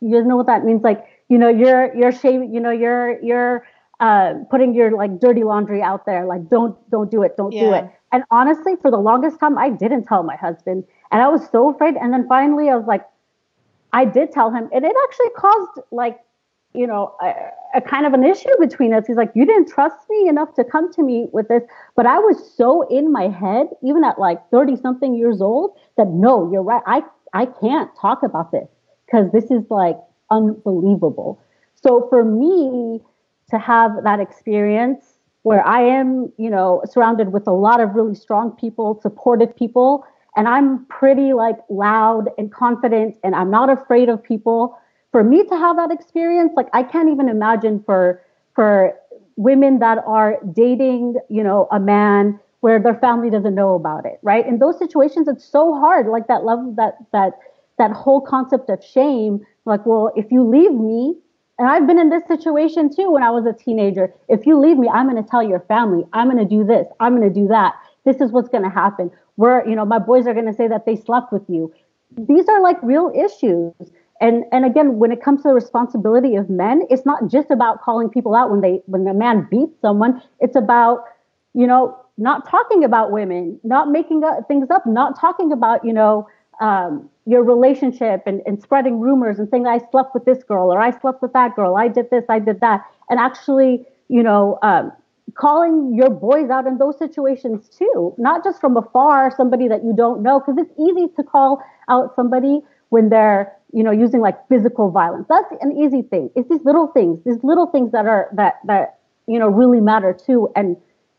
[0.01, 0.83] you know what that means?
[0.83, 3.67] Like, you know, you're you're shaving, you know, you're you're
[4.01, 6.27] uh, putting your like dirty laundry out there.
[6.27, 7.63] Like, don't don't do it, don't yeah.
[7.63, 7.91] do it.
[8.13, 11.73] And honestly, for the longest time, I didn't tell my husband, and I was so
[11.73, 11.95] afraid.
[11.95, 13.07] And then finally, I was like,
[13.93, 16.19] I did tell him, and it actually caused like,
[16.75, 17.33] you know, a,
[17.77, 19.07] a kind of an issue between us.
[19.07, 21.63] He's like, you didn't trust me enough to come to me with this,
[21.95, 26.09] but I was so in my head, even at like thirty something years old, that
[26.09, 26.83] no, you're right.
[26.87, 27.03] I
[27.33, 28.67] I can't talk about this
[29.07, 29.97] because this is like
[30.31, 31.41] unbelievable.
[31.75, 33.01] So for me
[33.51, 38.15] to have that experience where I am, you know, surrounded with a lot of really
[38.15, 40.05] strong people, supportive people,
[40.37, 44.79] and I'm pretty like loud and confident and I'm not afraid of people.
[45.13, 48.23] For me to have that experience, like I can't even imagine for
[48.55, 48.95] for
[49.37, 54.19] women that are dating, you know, a man where their family doesn't know about it,
[54.23, 54.47] right?
[54.47, 56.07] In those situations, it's so hard.
[56.07, 57.39] Like that level, that that
[57.79, 59.41] that whole concept of shame.
[59.65, 61.17] Like, well, if you leave me,
[61.59, 64.15] and I've been in this situation too when I was a teenager.
[64.29, 66.05] If you leave me, I'm going to tell your family.
[66.15, 66.87] I'm going to do this.
[67.01, 67.75] I'm going to do that.
[68.07, 69.11] This is what's going to happen.
[69.37, 71.73] Where you know my boys are going to say that they slept with you.
[72.17, 73.75] These are like real issues.
[74.23, 77.83] And and again, when it comes to the responsibility of men, it's not just about
[77.83, 80.23] calling people out when they when a man beats someone.
[80.41, 81.05] It's about
[81.53, 86.29] you know not talking about women, not making things up, not talking about, you know,
[86.61, 90.81] um, your relationship and, and spreading rumors and saying, I slept with this girl or
[90.81, 92.85] I slept with that girl, I did this, I did that.
[93.09, 94.91] And actually, you know, um,
[95.35, 99.95] calling your boys out in those situations too, not just from afar, somebody that you
[99.97, 104.37] don't know, because it's easy to call out somebody when they're, you know, using like
[104.49, 105.27] physical violence.
[105.29, 106.31] That's an easy thing.
[106.35, 110.13] It's these little things, these little things that are, that, that, you know, really matter
[110.13, 110.51] too.
[110.57, 110.77] And,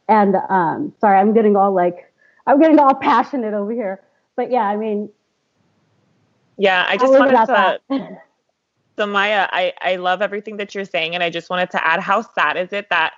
[0.09, 2.11] and um, sorry, I'm getting all like,
[2.47, 4.01] I'm getting all passionate over here.
[4.35, 5.09] But yeah, I mean,
[6.57, 7.79] yeah, I just wanted to.
[8.97, 12.21] Samaya, I I love everything that you're saying, and I just wanted to add, how
[12.21, 13.13] sad is it that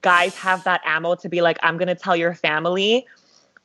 [0.00, 3.06] guys have that ammo to be like, I'm gonna tell your family.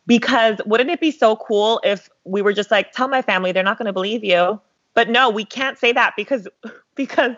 [0.07, 3.61] Because wouldn't it be so cool if we were just like, tell my family, they're
[3.61, 4.59] not going to believe you.
[4.95, 6.47] But no, we can't say that because
[6.95, 7.33] because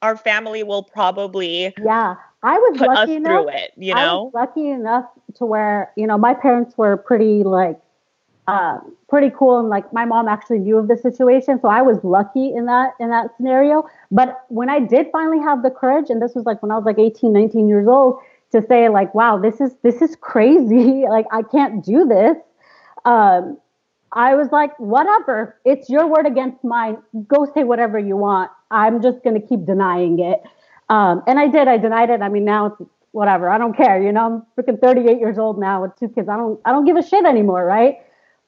[0.00, 4.00] our family will probably yeah I was put lucky us enough, through it, you know?
[4.00, 5.04] I was lucky enough
[5.36, 7.78] to where, you know, my parents were pretty like
[8.50, 11.60] uh, pretty cool and like my mom actually knew of the situation.
[11.60, 13.88] So I was lucky in that in that scenario.
[14.10, 16.84] But when I did finally have the courage, and this was like when I was
[16.84, 18.18] like 18, 19 years old,
[18.50, 21.04] to say like, wow, this is this is crazy.
[21.08, 22.36] like I can't do this.
[23.04, 23.58] Um,
[24.12, 25.56] I was like, whatever.
[25.64, 26.98] It's your word against mine.
[27.28, 28.50] Go say whatever you want.
[28.72, 30.42] I'm just gonna keep denying it.
[30.88, 31.68] Um, and I did.
[31.68, 32.20] I denied it.
[32.20, 32.82] I mean, now it's
[33.12, 33.48] whatever.
[33.48, 34.02] I don't care.
[34.02, 36.28] You know, I'm freaking 38 years old now with two kids.
[36.28, 36.60] I don't.
[36.64, 37.98] I don't give a shit anymore, right?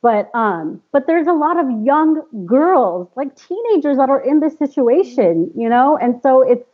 [0.02, 4.58] But um, but there's a lot of young girls, like teenagers, that are in this
[4.58, 5.50] situation.
[5.56, 6.68] You know, and so it's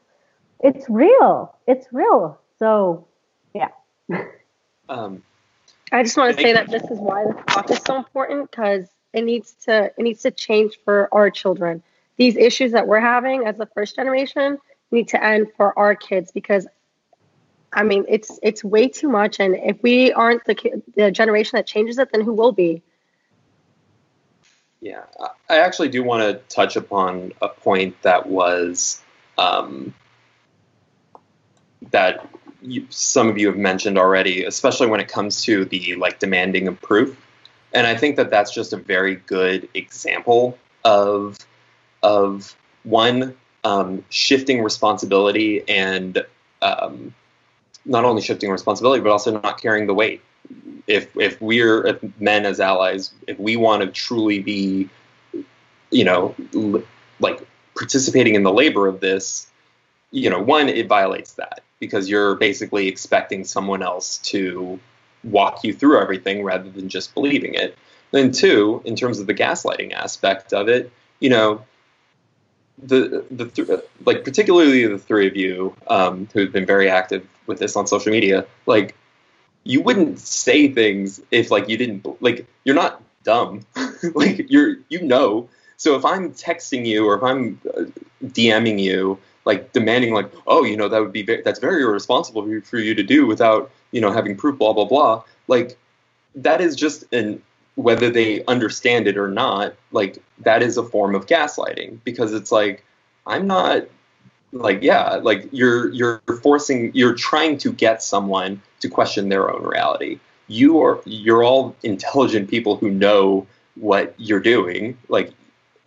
[0.61, 1.55] it's real.
[1.67, 2.41] It's real.
[2.59, 3.07] So,
[3.55, 3.69] yeah.
[4.91, 5.23] Um,
[5.93, 8.87] I just want to say that this is why this talk is so important because
[9.13, 11.83] it needs to it needs to change for our children.
[12.17, 14.59] These issues that we're having as the first generation
[14.91, 16.67] need to end for our kids because
[17.73, 21.67] I mean it's it's way too much and if we aren't the the generation that
[21.67, 22.83] changes it then who will be?
[24.81, 25.03] Yeah,
[25.49, 29.03] I actually do want to touch upon a point that was
[29.37, 29.93] um,
[31.91, 32.29] that
[32.63, 36.69] you, some of you have mentioned already, especially when it comes to the like demanding
[36.69, 37.17] of proof.
[37.73, 41.39] And I think that that's just a very good example of
[42.03, 46.25] of one um, shifting responsibility and
[46.63, 47.15] um,
[47.85, 50.23] not only shifting responsibility but also not carrying the weight
[50.87, 54.89] if if we're if men as allies if we want to truly be
[55.91, 56.35] you know
[57.21, 57.41] like
[57.75, 59.49] participating in the labor of this
[60.11, 64.81] you know, one, it violates that because you're basically expecting someone else to
[65.25, 67.77] walk you through everything rather than just believing it.
[68.11, 70.91] Then two, in terms of the gaslighting aspect of it,
[71.21, 71.65] you know,
[72.81, 77.59] the the th- like particularly the three of you um, who've been very active with
[77.59, 78.95] this on social media, like
[79.65, 83.67] you wouldn't say things if like you didn't like you're not dumb,
[84.15, 85.49] like you're you know.
[85.77, 87.85] So if I'm texting you or if I'm uh,
[88.25, 92.43] DMing you, like demanding like oh you know that would be very, that's very irresponsible
[92.63, 95.79] for you to do without you know having proof blah blah blah like
[96.35, 97.43] that is just an
[97.79, 102.51] whether they understand it or not, like that is a form of gaslighting because it's
[102.51, 102.85] like
[103.25, 103.85] I'm not
[104.53, 109.63] like yeah, like you're you're forcing you're trying to get someone to question their own
[109.63, 110.21] reality.
[110.47, 115.33] You are you're all intelligent people who know what you're doing, like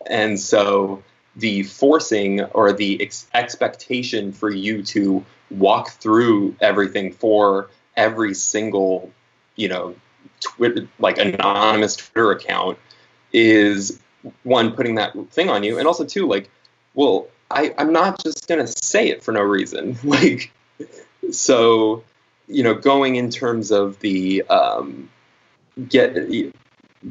[0.06, 1.02] and so
[1.36, 9.10] the forcing or the ex- expectation for you to walk through everything for every single
[9.56, 9.94] you know
[10.40, 12.78] Twitter, like anonymous Twitter account
[13.32, 13.98] is
[14.42, 16.50] one putting that thing on you, and also two, like,
[16.94, 19.98] well, I, I'm not just gonna say it for no reason.
[20.04, 20.52] Like,
[21.30, 22.02] so,
[22.48, 25.08] you know, going in terms of the um,
[25.88, 26.16] get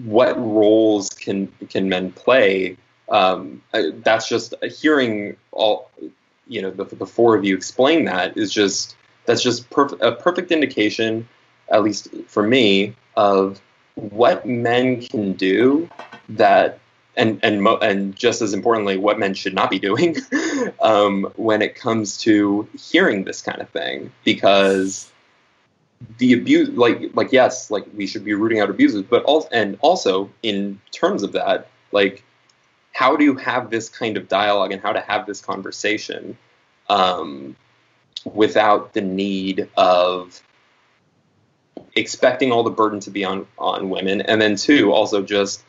[0.03, 2.77] what roles can can men play.
[3.09, 5.89] Um, that's just hearing all,
[6.47, 10.13] you know, the, the four of you explain that is just that's just perf- a
[10.13, 11.27] perfect indication,
[11.69, 13.61] at least for me, of
[13.95, 15.89] what men can do
[16.29, 16.79] that
[17.15, 20.15] and and mo- and just as importantly what men should not be doing
[20.81, 24.11] um, when it comes to hearing this kind of thing.
[24.23, 25.11] Because
[26.17, 29.77] the abuse like like yes like we should be rooting out abuses, but also and
[29.81, 32.23] also in terms of that like
[32.93, 36.37] how do you have this kind of dialogue and how to have this conversation
[36.89, 37.55] um,
[38.33, 40.41] without the need of
[41.95, 45.63] expecting all the burden to be on on women, and then two, also just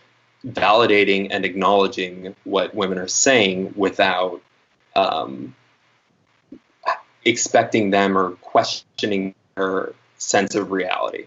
[0.46, 4.40] validating and acknowledging what women are saying without
[4.96, 5.54] um,
[7.24, 11.26] expecting them or questioning their sense of reality.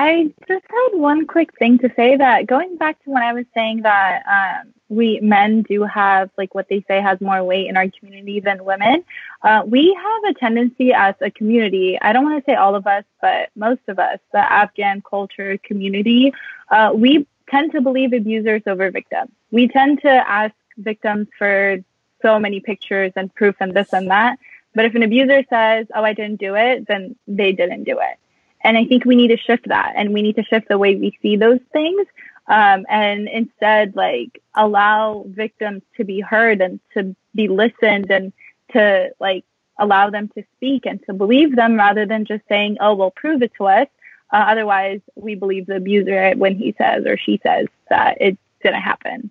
[0.00, 3.46] I just had one quick thing to say that going back to when I was
[3.52, 7.76] saying that um, we men do have like what they say has more weight in
[7.76, 9.02] our community than women.
[9.42, 11.98] Uh, we have a tendency as a community.
[12.00, 15.58] I don't want to say all of us, but most of us, the Afghan culture
[15.64, 16.32] community,
[16.70, 19.32] uh, we tend to believe abusers over victims.
[19.50, 21.78] We tend to ask victims for
[22.22, 24.38] so many pictures and proof and this and that.
[24.76, 28.16] But if an abuser says, "Oh, I didn't do it," then they didn't do it.
[28.62, 30.96] And I think we need to shift that, and we need to shift the way
[30.96, 32.06] we see those things
[32.48, 38.32] um, and instead like allow victims to be heard and to be listened and
[38.72, 39.44] to like
[39.78, 43.42] allow them to speak and to believe them rather than just saying, oh, well, prove
[43.42, 43.86] it to us.
[44.32, 48.74] Uh, otherwise, we believe the abuser when he says or she says that it's going
[48.74, 49.30] to happen.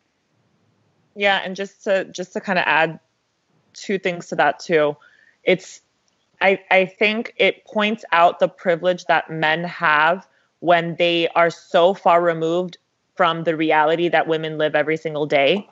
[1.15, 2.99] Yeah, and just to just to kind of add
[3.73, 4.95] two things to that too,
[5.43, 5.81] it's
[6.41, 10.27] I I think it points out the privilege that men have
[10.59, 12.77] when they are so far removed
[13.15, 15.67] from the reality that women live every single day,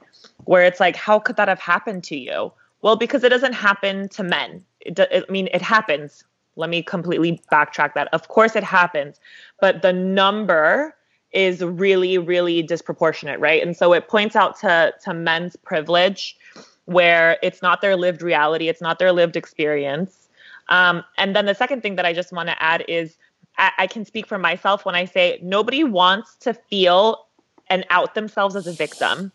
[0.45, 2.51] where it's like, how could that have happened to you?
[2.81, 4.63] Well, because it doesn't happen to men.
[4.81, 6.23] It, it, I mean, it happens.
[6.55, 8.07] Let me completely backtrack that.
[8.13, 9.19] Of course, it happens,
[9.59, 10.95] but the number
[11.31, 13.61] is really, really disproportionate, right?
[13.61, 16.37] And so it points out to to men's privilege,
[16.85, 20.24] where it's not their lived reality, it's not their lived experience.
[20.69, 23.17] Um, and then the second thing that I just want to add is
[23.57, 27.27] I, I can speak for myself when I say nobody wants to feel
[27.69, 29.31] and out themselves as a victim.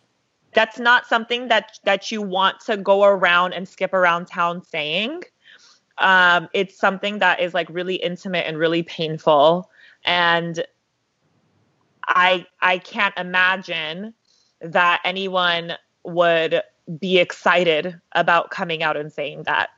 [0.52, 5.22] That's not something that that you want to go around and skip around town saying.
[5.98, 9.70] Um, it's something that is like really intimate and really painful.
[10.04, 10.64] And
[12.10, 14.12] i i can't imagine
[14.60, 15.72] that anyone
[16.04, 16.62] would
[16.98, 19.70] be excited about coming out and saying that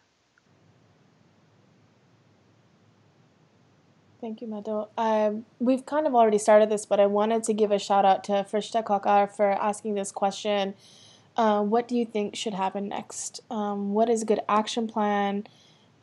[4.23, 4.89] Thank you, Meadow.
[4.97, 8.23] Um, we've kind of already started this, but I wanted to give a shout out
[8.25, 10.75] to Frishta Kakar for asking this question.
[11.37, 13.41] Uh, what do you think should happen next?
[13.51, 15.45] Um, what is a good action plan?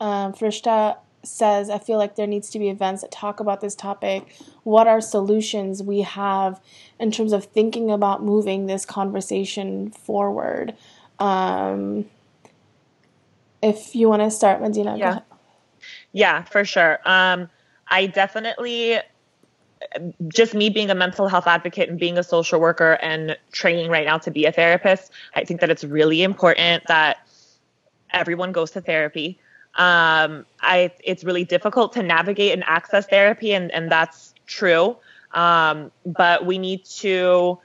[0.00, 3.74] Um, Frishta says, I feel like there needs to be events that talk about this
[3.74, 4.36] topic.
[4.64, 6.60] What are solutions we have
[6.98, 10.74] in terms of thinking about moving this conversation forward?
[11.18, 12.04] Um,
[13.62, 14.98] if you want to start, Madina.
[14.98, 15.20] Yeah.
[16.12, 16.98] Yeah, for sure.
[17.06, 17.48] Um,
[17.90, 19.00] I definitely
[20.28, 24.06] just me being a mental health advocate and being a social worker and training right
[24.06, 27.18] now to be a therapist, I think that it's really important that
[28.12, 29.38] everyone goes to therapy.
[29.76, 34.96] Um, I it's really difficult to navigate and access therapy, and and that's true.
[35.32, 37.58] Um, but we need to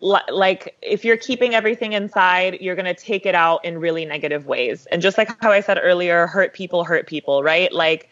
[0.00, 4.46] like if you're keeping everything inside you're going to take it out in really negative
[4.46, 8.10] ways and just like how i said earlier hurt people hurt people right like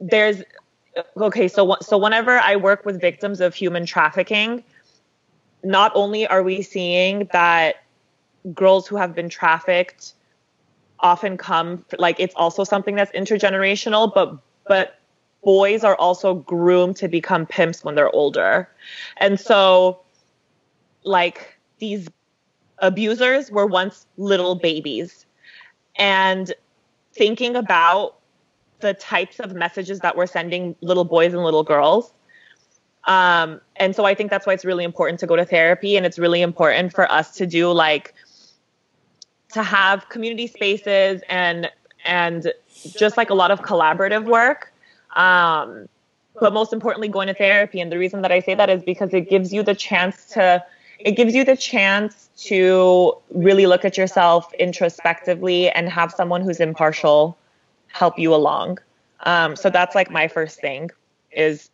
[0.00, 0.42] there's
[1.16, 4.62] okay so so whenever i work with victims of human trafficking
[5.62, 7.76] not only are we seeing that
[8.54, 10.14] girls who have been trafficked
[11.00, 14.98] often come like it's also something that's intergenerational but but
[15.42, 18.68] boys are also groomed to become pimps when they're older.
[19.18, 20.00] And so
[21.04, 22.08] like these
[22.78, 25.26] abusers were once little babies.
[25.96, 26.52] And
[27.12, 28.17] thinking about
[28.80, 32.12] the types of messages that we're sending little boys and little girls.
[33.04, 36.04] Um, and so i think that's why it's really important to go to therapy and
[36.04, 38.12] it's really important for us to do like
[39.52, 41.70] to have community spaces and
[42.04, 42.52] and
[42.96, 44.72] just like a lot of collaborative work.
[45.16, 45.88] Um,
[46.40, 47.80] but most importantly going to therapy.
[47.80, 50.64] And the reason that i say that is because it gives you the chance to
[50.98, 56.60] it gives you the chance to really look at yourself introspectively and have someone who's
[56.60, 57.38] impartial
[57.88, 58.78] help you along.
[59.20, 60.90] Um, so that's like my first thing
[61.32, 61.70] is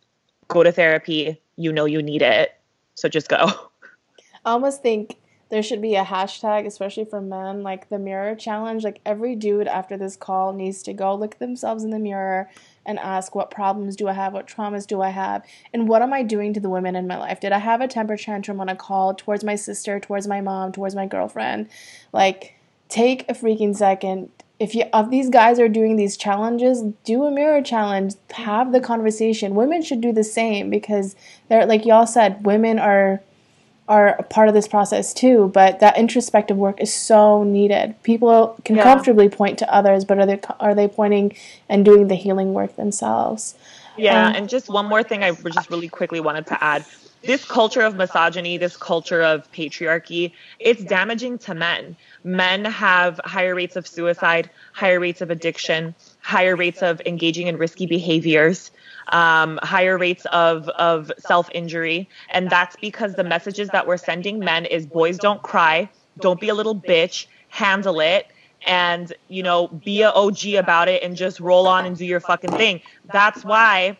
[0.47, 1.39] go to therapy.
[1.55, 2.55] You know you need it,
[2.95, 3.37] so just go.
[4.45, 5.17] I almost think
[5.49, 8.83] there should be a hashtag, especially for men, like the mirror challenge.
[8.83, 12.49] Like every dude after this call needs to go look themselves in the mirror
[12.85, 15.43] and ask what problems do I have, what traumas do I have,
[15.73, 17.39] and what am I doing to the women in my life?
[17.39, 20.71] Did I have a temper tantrum on a call towards my sister, towards my mom,
[20.71, 21.69] towards my girlfriend?
[22.11, 22.55] Like,
[22.89, 24.29] take a freaking second.
[24.59, 28.13] If you if these guys are doing these challenges, do a mirror challenge.
[28.31, 29.55] Have the conversation.
[29.55, 31.15] Women should do the same because
[31.49, 33.21] they're like y'all said, women are
[33.87, 38.01] are a part of this process too, but that introspective work is so needed.
[38.01, 38.83] People can yeah.
[38.83, 41.35] comfortably point to others, but are they are they pointing
[41.69, 43.55] and doing the healing work themselves?
[43.97, 46.85] Yeah, um, and just one more thing I just really quickly wanted to add.
[47.25, 51.95] This culture of misogyny, this culture of patriarchy, it's damaging to men.
[52.23, 57.57] Men have higher rates of suicide, higher rates of addiction, higher rates of engaging in
[57.57, 58.71] risky behaviors
[59.09, 62.09] um, higher rates of, of self injury.
[62.29, 66.49] And that's because the messages that we're sending men is boys don't cry, don't be
[66.49, 68.27] a little bitch, handle it.
[68.67, 72.19] And, you know, be a OG about it and just roll on and do your
[72.19, 72.81] fucking thing.
[73.13, 73.95] That's why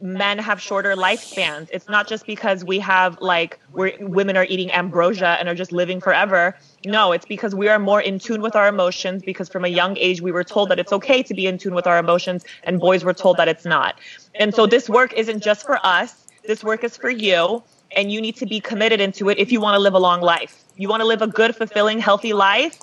[0.00, 1.68] men have shorter lifespans.
[1.72, 5.72] It's not just because we have like we're, women are eating ambrosia and are just
[5.72, 6.56] living forever.
[6.84, 9.96] No, it's because we are more in tune with our emotions because from a young
[9.98, 12.78] age we were told that it's okay to be in tune with our emotions and
[12.78, 13.98] boys were told that it's not.
[14.36, 16.26] And so this work isn't just for us.
[16.46, 17.62] This work is for you
[17.96, 20.20] and you need to be committed into it if you want to live a long
[20.20, 20.64] life.
[20.76, 22.78] You want to live a good, fulfilling, healthy life,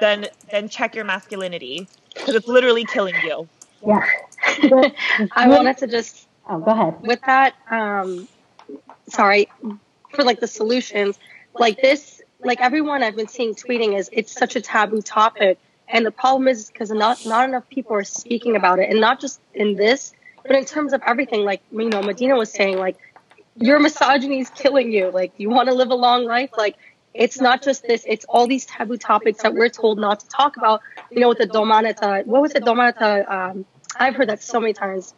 [0.00, 3.48] then then check your masculinity because it's literally killing you.
[3.86, 4.04] Yeah.
[5.32, 7.00] I wanted to just Oh, go ahead.
[7.00, 8.28] With that, um,
[9.08, 9.48] sorry,
[10.10, 11.18] for like the solutions,
[11.58, 15.58] like this, like everyone I've been seeing tweeting is it's such a taboo topic.
[15.88, 18.90] And the problem is because not, not enough people are speaking about it.
[18.90, 22.50] And not just in this, but in terms of everything, like, you know, Madina was
[22.50, 22.96] saying, like,
[23.56, 25.10] your misogyny is killing you.
[25.10, 26.50] Like, you want to live a long life?
[26.56, 26.76] Like,
[27.14, 30.56] it's not just this, it's all these taboo topics that we're told not to talk
[30.56, 30.80] about.
[31.10, 33.30] You know, with the Domanata, what was it, Domanata?
[33.30, 33.64] Um,
[33.96, 35.14] I've heard that so many times.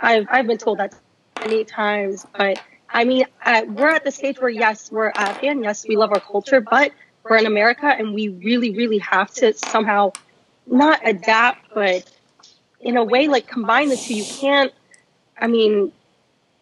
[0.00, 0.94] I've I've been told that
[1.38, 2.60] many times, but
[2.92, 6.20] I mean, uh, we're at the stage where yes, we're Afghan, yes, we love our
[6.20, 6.92] culture, but
[7.22, 10.12] we're in America, and we really, really have to somehow
[10.66, 12.10] not adapt, but
[12.80, 14.14] in a way like combine the two.
[14.14, 14.72] You can't.
[15.38, 15.92] I mean,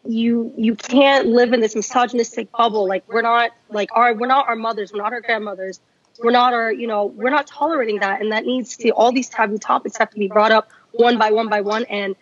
[0.05, 2.89] you you can't live in this misogynistic bubble.
[2.89, 5.81] Like we're not like our we're not our mothers, we're not our grandmothers,
[6.23, 9.29] we're not our you know we're not tolerating that, and that needs to all these
[9.29, 12.17] taboo topics have to be brought up one by one by one and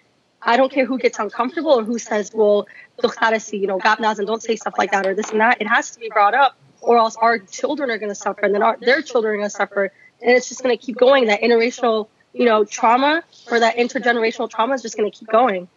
[0.47, 2.68] I don't care who gets uncomfortable or who says, well,
[3.02, 5.60] you know, and don't say stuff like that or this and that.
[5.60, 8.55] It has to be brought up or else our children are going to suffer and
[8.55, 9.93] then our, their children are going to suffer.
[10.23, 11.27] And it's just going to keep going.
[11.27, 15.68] That interracial, you know, trauma or that intergenerational trauma is just going to keep going.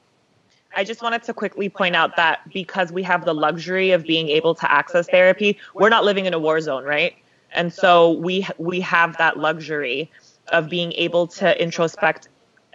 [0.76, 4.30] I just wanted to quickly point out that because we have the luxury of being
[4.30, 7.16] able to access therapy, we're not living in a war zone, right?
[7.52, 10.12] And so we we have that luxury
[10.50, 12.28] of being able to introspect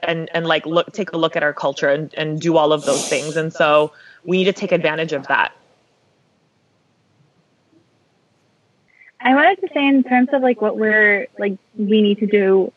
[0.07, 2.85] and and like look take a look at our culture and, and do all of
[2.85, 3.37] those things.
[3.37, 3.93] And so
[4.25, 5.53] we need to take advantage of that.
[9.21, 12.73] I wanted to say in terms of like what we're like we need to do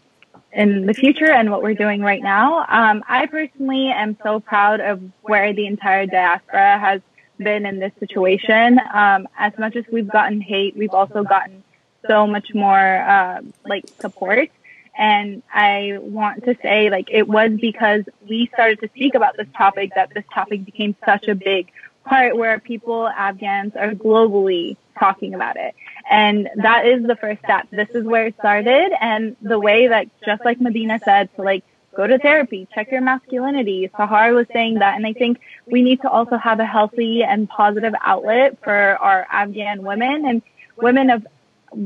[0.54, 4.80] in the future and what we're doing right now um, i personally am so proud
[4.80, 7.02] of where the entire diaspora has
[7.38, 8.80] been in this situation.
[8.94, 11.64] Um, as much as we've gotten hate we've also gotten
[12.08, 14.50] so much more uh, like support
[14.98, 19.48] And I want to say like it was because we started to speak about this
[19.56, 21.72] topic that this topic became such a big
[22.04, 25.76] part where people, Afghans are globally talking about it.
[26.10, 27.68] And that is the first step.
[27.70, 28.92] This is where it started.
[29.00, 31.64] And the way that, just like Madina said, to like
[31.96, 33.90] go to therapy, check your masculinity.
[33.90, 34.96] Sahar was saying that.
[34.96, 39.28] And I think we need to also have a healthy and positive outlet for our
[39.32, 40.42] Afghan women and
[40.76, 41.28] women of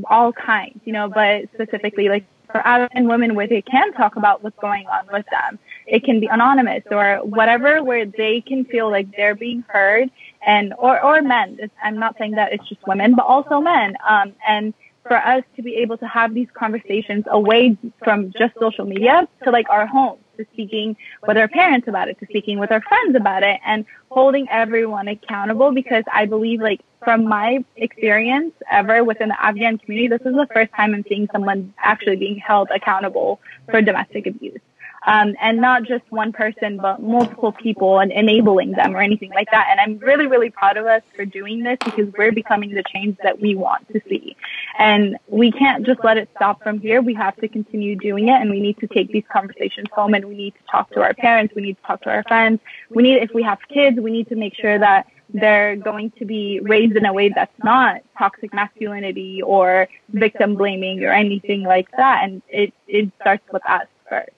[0.08, 4.42] all kinds, you know, but specifically like for Afghan women where they can talk about
[4.44, 5.58] what's going on with them.
[5.86, 10.10] It can be anonymous or whatever where they can feel like they're being heard
[10.46, 11.58] and, or, or men.
[11.82, 13.96] I'm not saying that it's just women, but also men.
[14.08, 14.74] Um, and
[15.06, 19.50] for us to be able to have these conversations away from just social media to
[19.50, 20.96] like our homes, to speaking
[21.26, 25.08] with our parents about it, to speaking with our friends about it and holding everyone
[25.08, 30.34] accountable because I believe like from my experience ever within the Afghan community, this is
[30.34, 34.60] the first time I'm seeing someone actually being held accountable for domestic abuse
[35.06, 39.50] um, and not just one person, but multiple people and enabling them or anything like
[39.50, 39.68] that.
[39.70, 43.16] And I'm really, really proud of us for doing this because we're becoming the change
[43.22, 44.36] that we want to see.
[44.78, 47.02] And we can't just let it stop from here.
[47.02, 50.24] We have to continue doing it and we need to take these conversations home and
[50.24, 51.54] we need to talk to our parents.
[51.54, 52.60] We need to talk to our friends.
[52.90, 56.24] We need, if we have kids, we need to make sure that they're going to
[56.24, 61.88] be raised in a way that's not toxic masculinity or victim blaming or anything like
[61.96, 62.24] that.
[62.24, 64.30] And it, it starts with us first.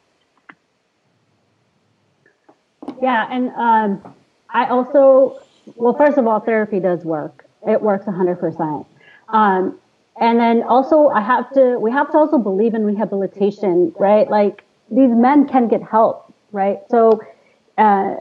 [3.02, 4.14] Yeah, and um,
[4.50, 5.40] I also,
[5.76, 7.44] well, first of all, therapy does work.
[7.66, 8.86] It works 100%.
[9.28, 9.78] Um,
[10.20, 14.28] and then also, I have to, we have to also believe in rehabilitation, right?
[14.30, 16.78] Like these men can get help, right?
[16.88, 17.20] So
[17.78, 18.14] uh,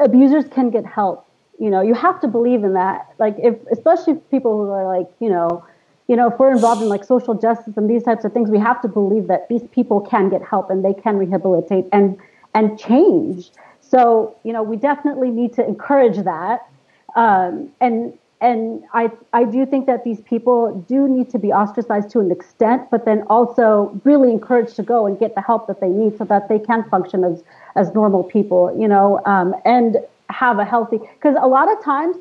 [0.00, 1.26] abusers can get help.
[1.58, 3.12] You know, you have to believe in that.
[3.18, 5.64] Like if, especially people who are like, you know,
[6.08, 8.58] you know, if we're involved in like social justice and these types of things, we
[8.58, 12.18] have to believe that these people can get help and they can rehabilitate and
[12.54, 13.50] and change.
[13.92, 16.66] So, you know, we definitely need to encourage that.
[17.14, 22.08] Um, and and I I do think that these people do need to be ostracized
[22.10, 25.80] to an extent, but then also really encouraged to go and get the help that
[25.80, 27.44] they need so that they can function as
[27.76, 29.98] as normal people, you know, um, and
[30.30, 30.98] have a healthy.
[30.98, 32.16] Because a lot of times,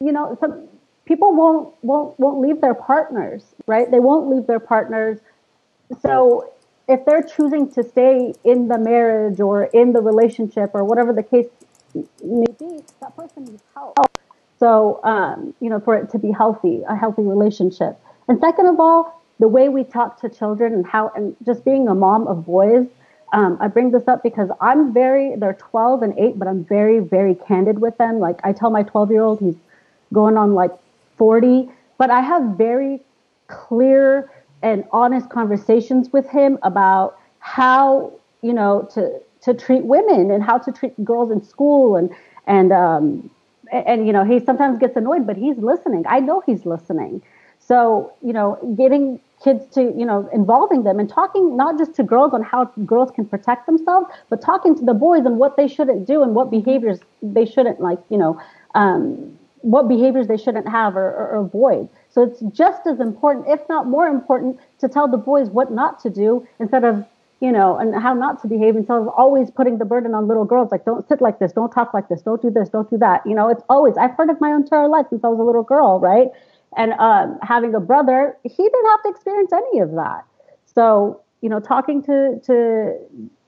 [0.00, 0.68] you know, some
[1.06, 3.90] people won't won't won't leave their partners, right?
[3.90, 5.18] They won't leave their partners.
[6.02, 6.52] So
[6.88, 11.22] if they're choosing to stay in the marriage or in the relationship or whatever the
[11.22, 11.46] case
[12.24, 13.98] may be, that person needs help.
[14.58, 18.00] So, um, you know, for it to be healthy, a healthy relationship.
[18.26, 21.88] And second of all, the way we talk to children and how, and just being
[21.88, 22.86] a mom of boys,
[23.32, 26.98] um, I bring this up because I'm very, they're 12 and 8, but I'm very,
[27.00, 28.18] very candid with them.
[28.18, 29.56] Like I tell my 12 year old, he's
[30.12, 30.72] going on like
[31.18, 33.02] 40, but I have very
[33.46, 34.30] clear
[34.62, 38.12] and honest conversations with him about how
[38.42, 42.10] you know to to treat women and how to treat girls in school and
[42.46, 43.30] and um
[43.70, 46.04] and, you know he sometimes gets annoyed but he's listening.
[46.08, 47.22] I know he's listening.
[47.58, 52.02] So you know getting kids to you know involving them and talking not just to
[52.02, 55.68] girls on how girls can protect themselves but talking to the boys and what they
[55.68, 58.40] shouldn't do and what behaviors they shouldn't like you know
[58.74, 63.60] um, what behaviors they shouldn't have or, or avoid so it's just as important, if
[63.68, 67.04] not more important, to tell the boys what not to do instead of,
[67.40, 70.44] you know, and how not to behave instead of always putting the burden on little
[70.44, 70.70] girls.
[70.72, 73.24] Like, don't sit like this, don't talk like this, don't do this, don't do that.
[73.26, 75.62] You know, it's always, I've heard of my entire life since I was a little
[75.62, 76.28] girl, right?
[76.76, 80.24] And um, having a brother, he didn't have to experience any of that.
[80.74, 82.96] So, you know, talking to, to,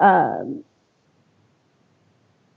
[0.00, 0.64] um,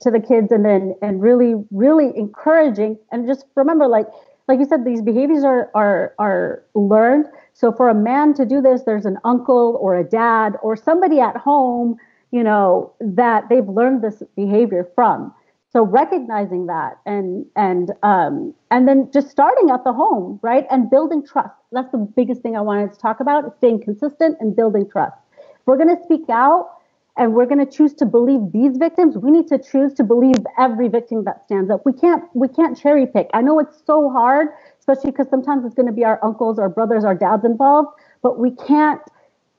[0.03, 4.05] to the kids and then and really really encouraging and just remember like
[4.47, 7.27] like you said, these behaviors are are are learned.
[7.53, 11.19] So for a man to do this, there's an uncle or a dad or somebody
[11.19, 11.97] at home,
[12.31, 15.33] you know, that they've learned this behavior from.
[15.69, 20.89] So recognizing that and and um, and then just starting at the home, right, and
[20.89, 21.55] building trust.
[21.71, 25.17] That's the biggest thing I wanted to talk about: staying consistent and building trust.
[25.39, 26.69] If we're going to speak out
[27.15, 29.17] and we're going to choose to believe these victims.
[29.17, 31.85] We need to choose to believe every victim that stands up.
[31.85, 33.29] We can't we can't cherry pick.
[33.33, 34.49] I know it's so hard
[34.83, 37.89] especially because sometimes it's going to be our uncles our brothers our dads involved
[38.21, 39.01] but we can't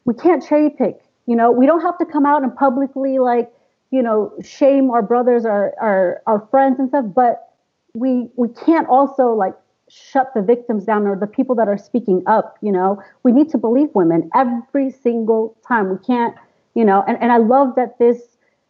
[0.04, 1.50] we can't cherry pick you know?
[1.50, 3.50] We don't have to come out and publicly like
[3.90, 7.52] you know shame our brothers our our, our friends and stuff but
[7.94, 9.54] we we can't also like
[9.88, 13.02] shut the victims down or the people that are speaking up you know?
[13.22, 15.88] We need to believe women every single time.
[15.88, 16.34] We can't
[16.74, 18.20] you know and, and i love that this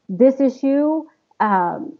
[0.09, 1.05] this issue
[1.40, 1.93] um,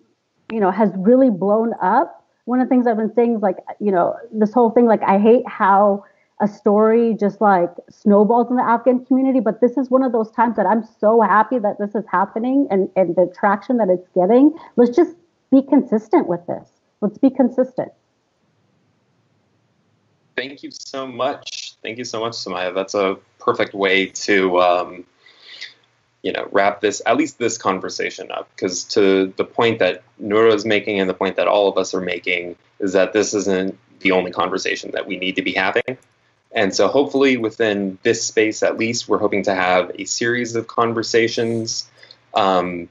[0.53, 3.57] you know has really blown up one of the things i've been saying is like
[3.81, 6.05] you know this whole thing like i hate how
[6.41, 9.41] a story just like snowballs in the Afghan community.
[9.41, 12.67] But this is one of those times that I'm so happy that this is happening
[12.71, 14.53] and, and the traction that it's getting.
[14.77, 15.17] Let's just
[15.51, 16.69] be consistent with this.
[17.01, 17.93] Let's be consistent.
[20.37, 21.77] Thank you so much.
[21.83, 22.75] Thank you so much, Samaya.
[22.75, 25.05] That's a perfect way to, um,
[26.25, 28.49] you know, wrap this, at least this conversation up.
[28.57, 31.95] Because to the point that Nura is making and the point that all of us
[31.95, 35.99] are making is that this isn't the only conversation that we need to be having.
[36.51, 40.67] And so, hopefully, within this space at least, we're hoping to have a series of
[40.67, 41.91] conversations
[42.33, 42.89] um,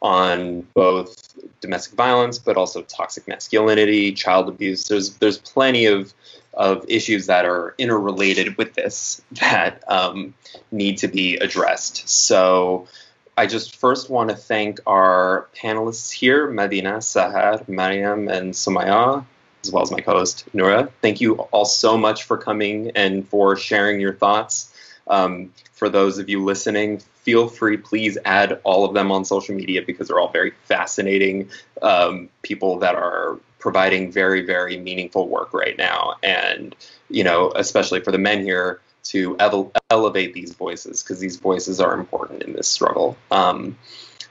[0.00, 4.86] on both domestic violence, but also toxic masculinity, child abuse.
[4.86, 6.14] There's there's plenty of
[6.54, 10.34] of issues that are interrelated with this that um,
[10.70, 12.08] need to be addressed.
[12.08, 12.88] So.
[13.34, 19.24] I just first want to thank our panelists here, Madina, Sahar, Mariam, and Samaya
[19.64, 20.90] as well as my co-host Nura.
[21.00, 24.74] Thank you all so much for coming and for sharing your thoughts.
[25.06, 29.54] Um, for those of you listening, feel free, please add all of them on social
[29.54, 31.50] media because they're all very fascinating
[31.80, 36.16] um, people that are providing very, very meaningful work right now.
[36.22, 36.74] And,
[37.08, 41.80] you know, especially for the men here to ele- elevate these voices because these voices
[41.80, 43.16] are important in this struggle.
[43.30, 43.78] Um,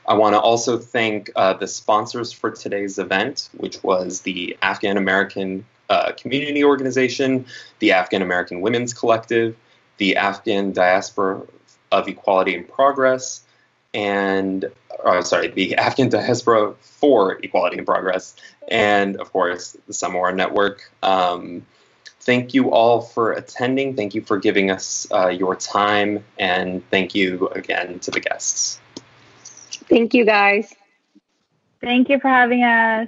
[0.05, 4.97] I want to also thank uh, the sponsors for today's event, which was the Afghan
[4.97, 7.45] American uh, Community Organization,
[7.79, 9.55] the Afghan American Women's Collective,
[9.97, 11.43] the Afghan Diaspora
[11.91, 13.41] of Equality and Progress,
[13.93, 14.65] and
[15.03, 18.35] uh, sorry, the Afghan Diaspora for Equality and Progress,
[18.67, 20.91] and of course the Samovar Network.
[21.03, 21.65] Um,
[22.21, 23.95] thank you all for attending.
[23.95, 28.79] Thank you for giving us uh, your time, and thank you again to the guests.
[29.89, 30.73] Thank you, guys.
[31.81, 33.07] Thank you for having us.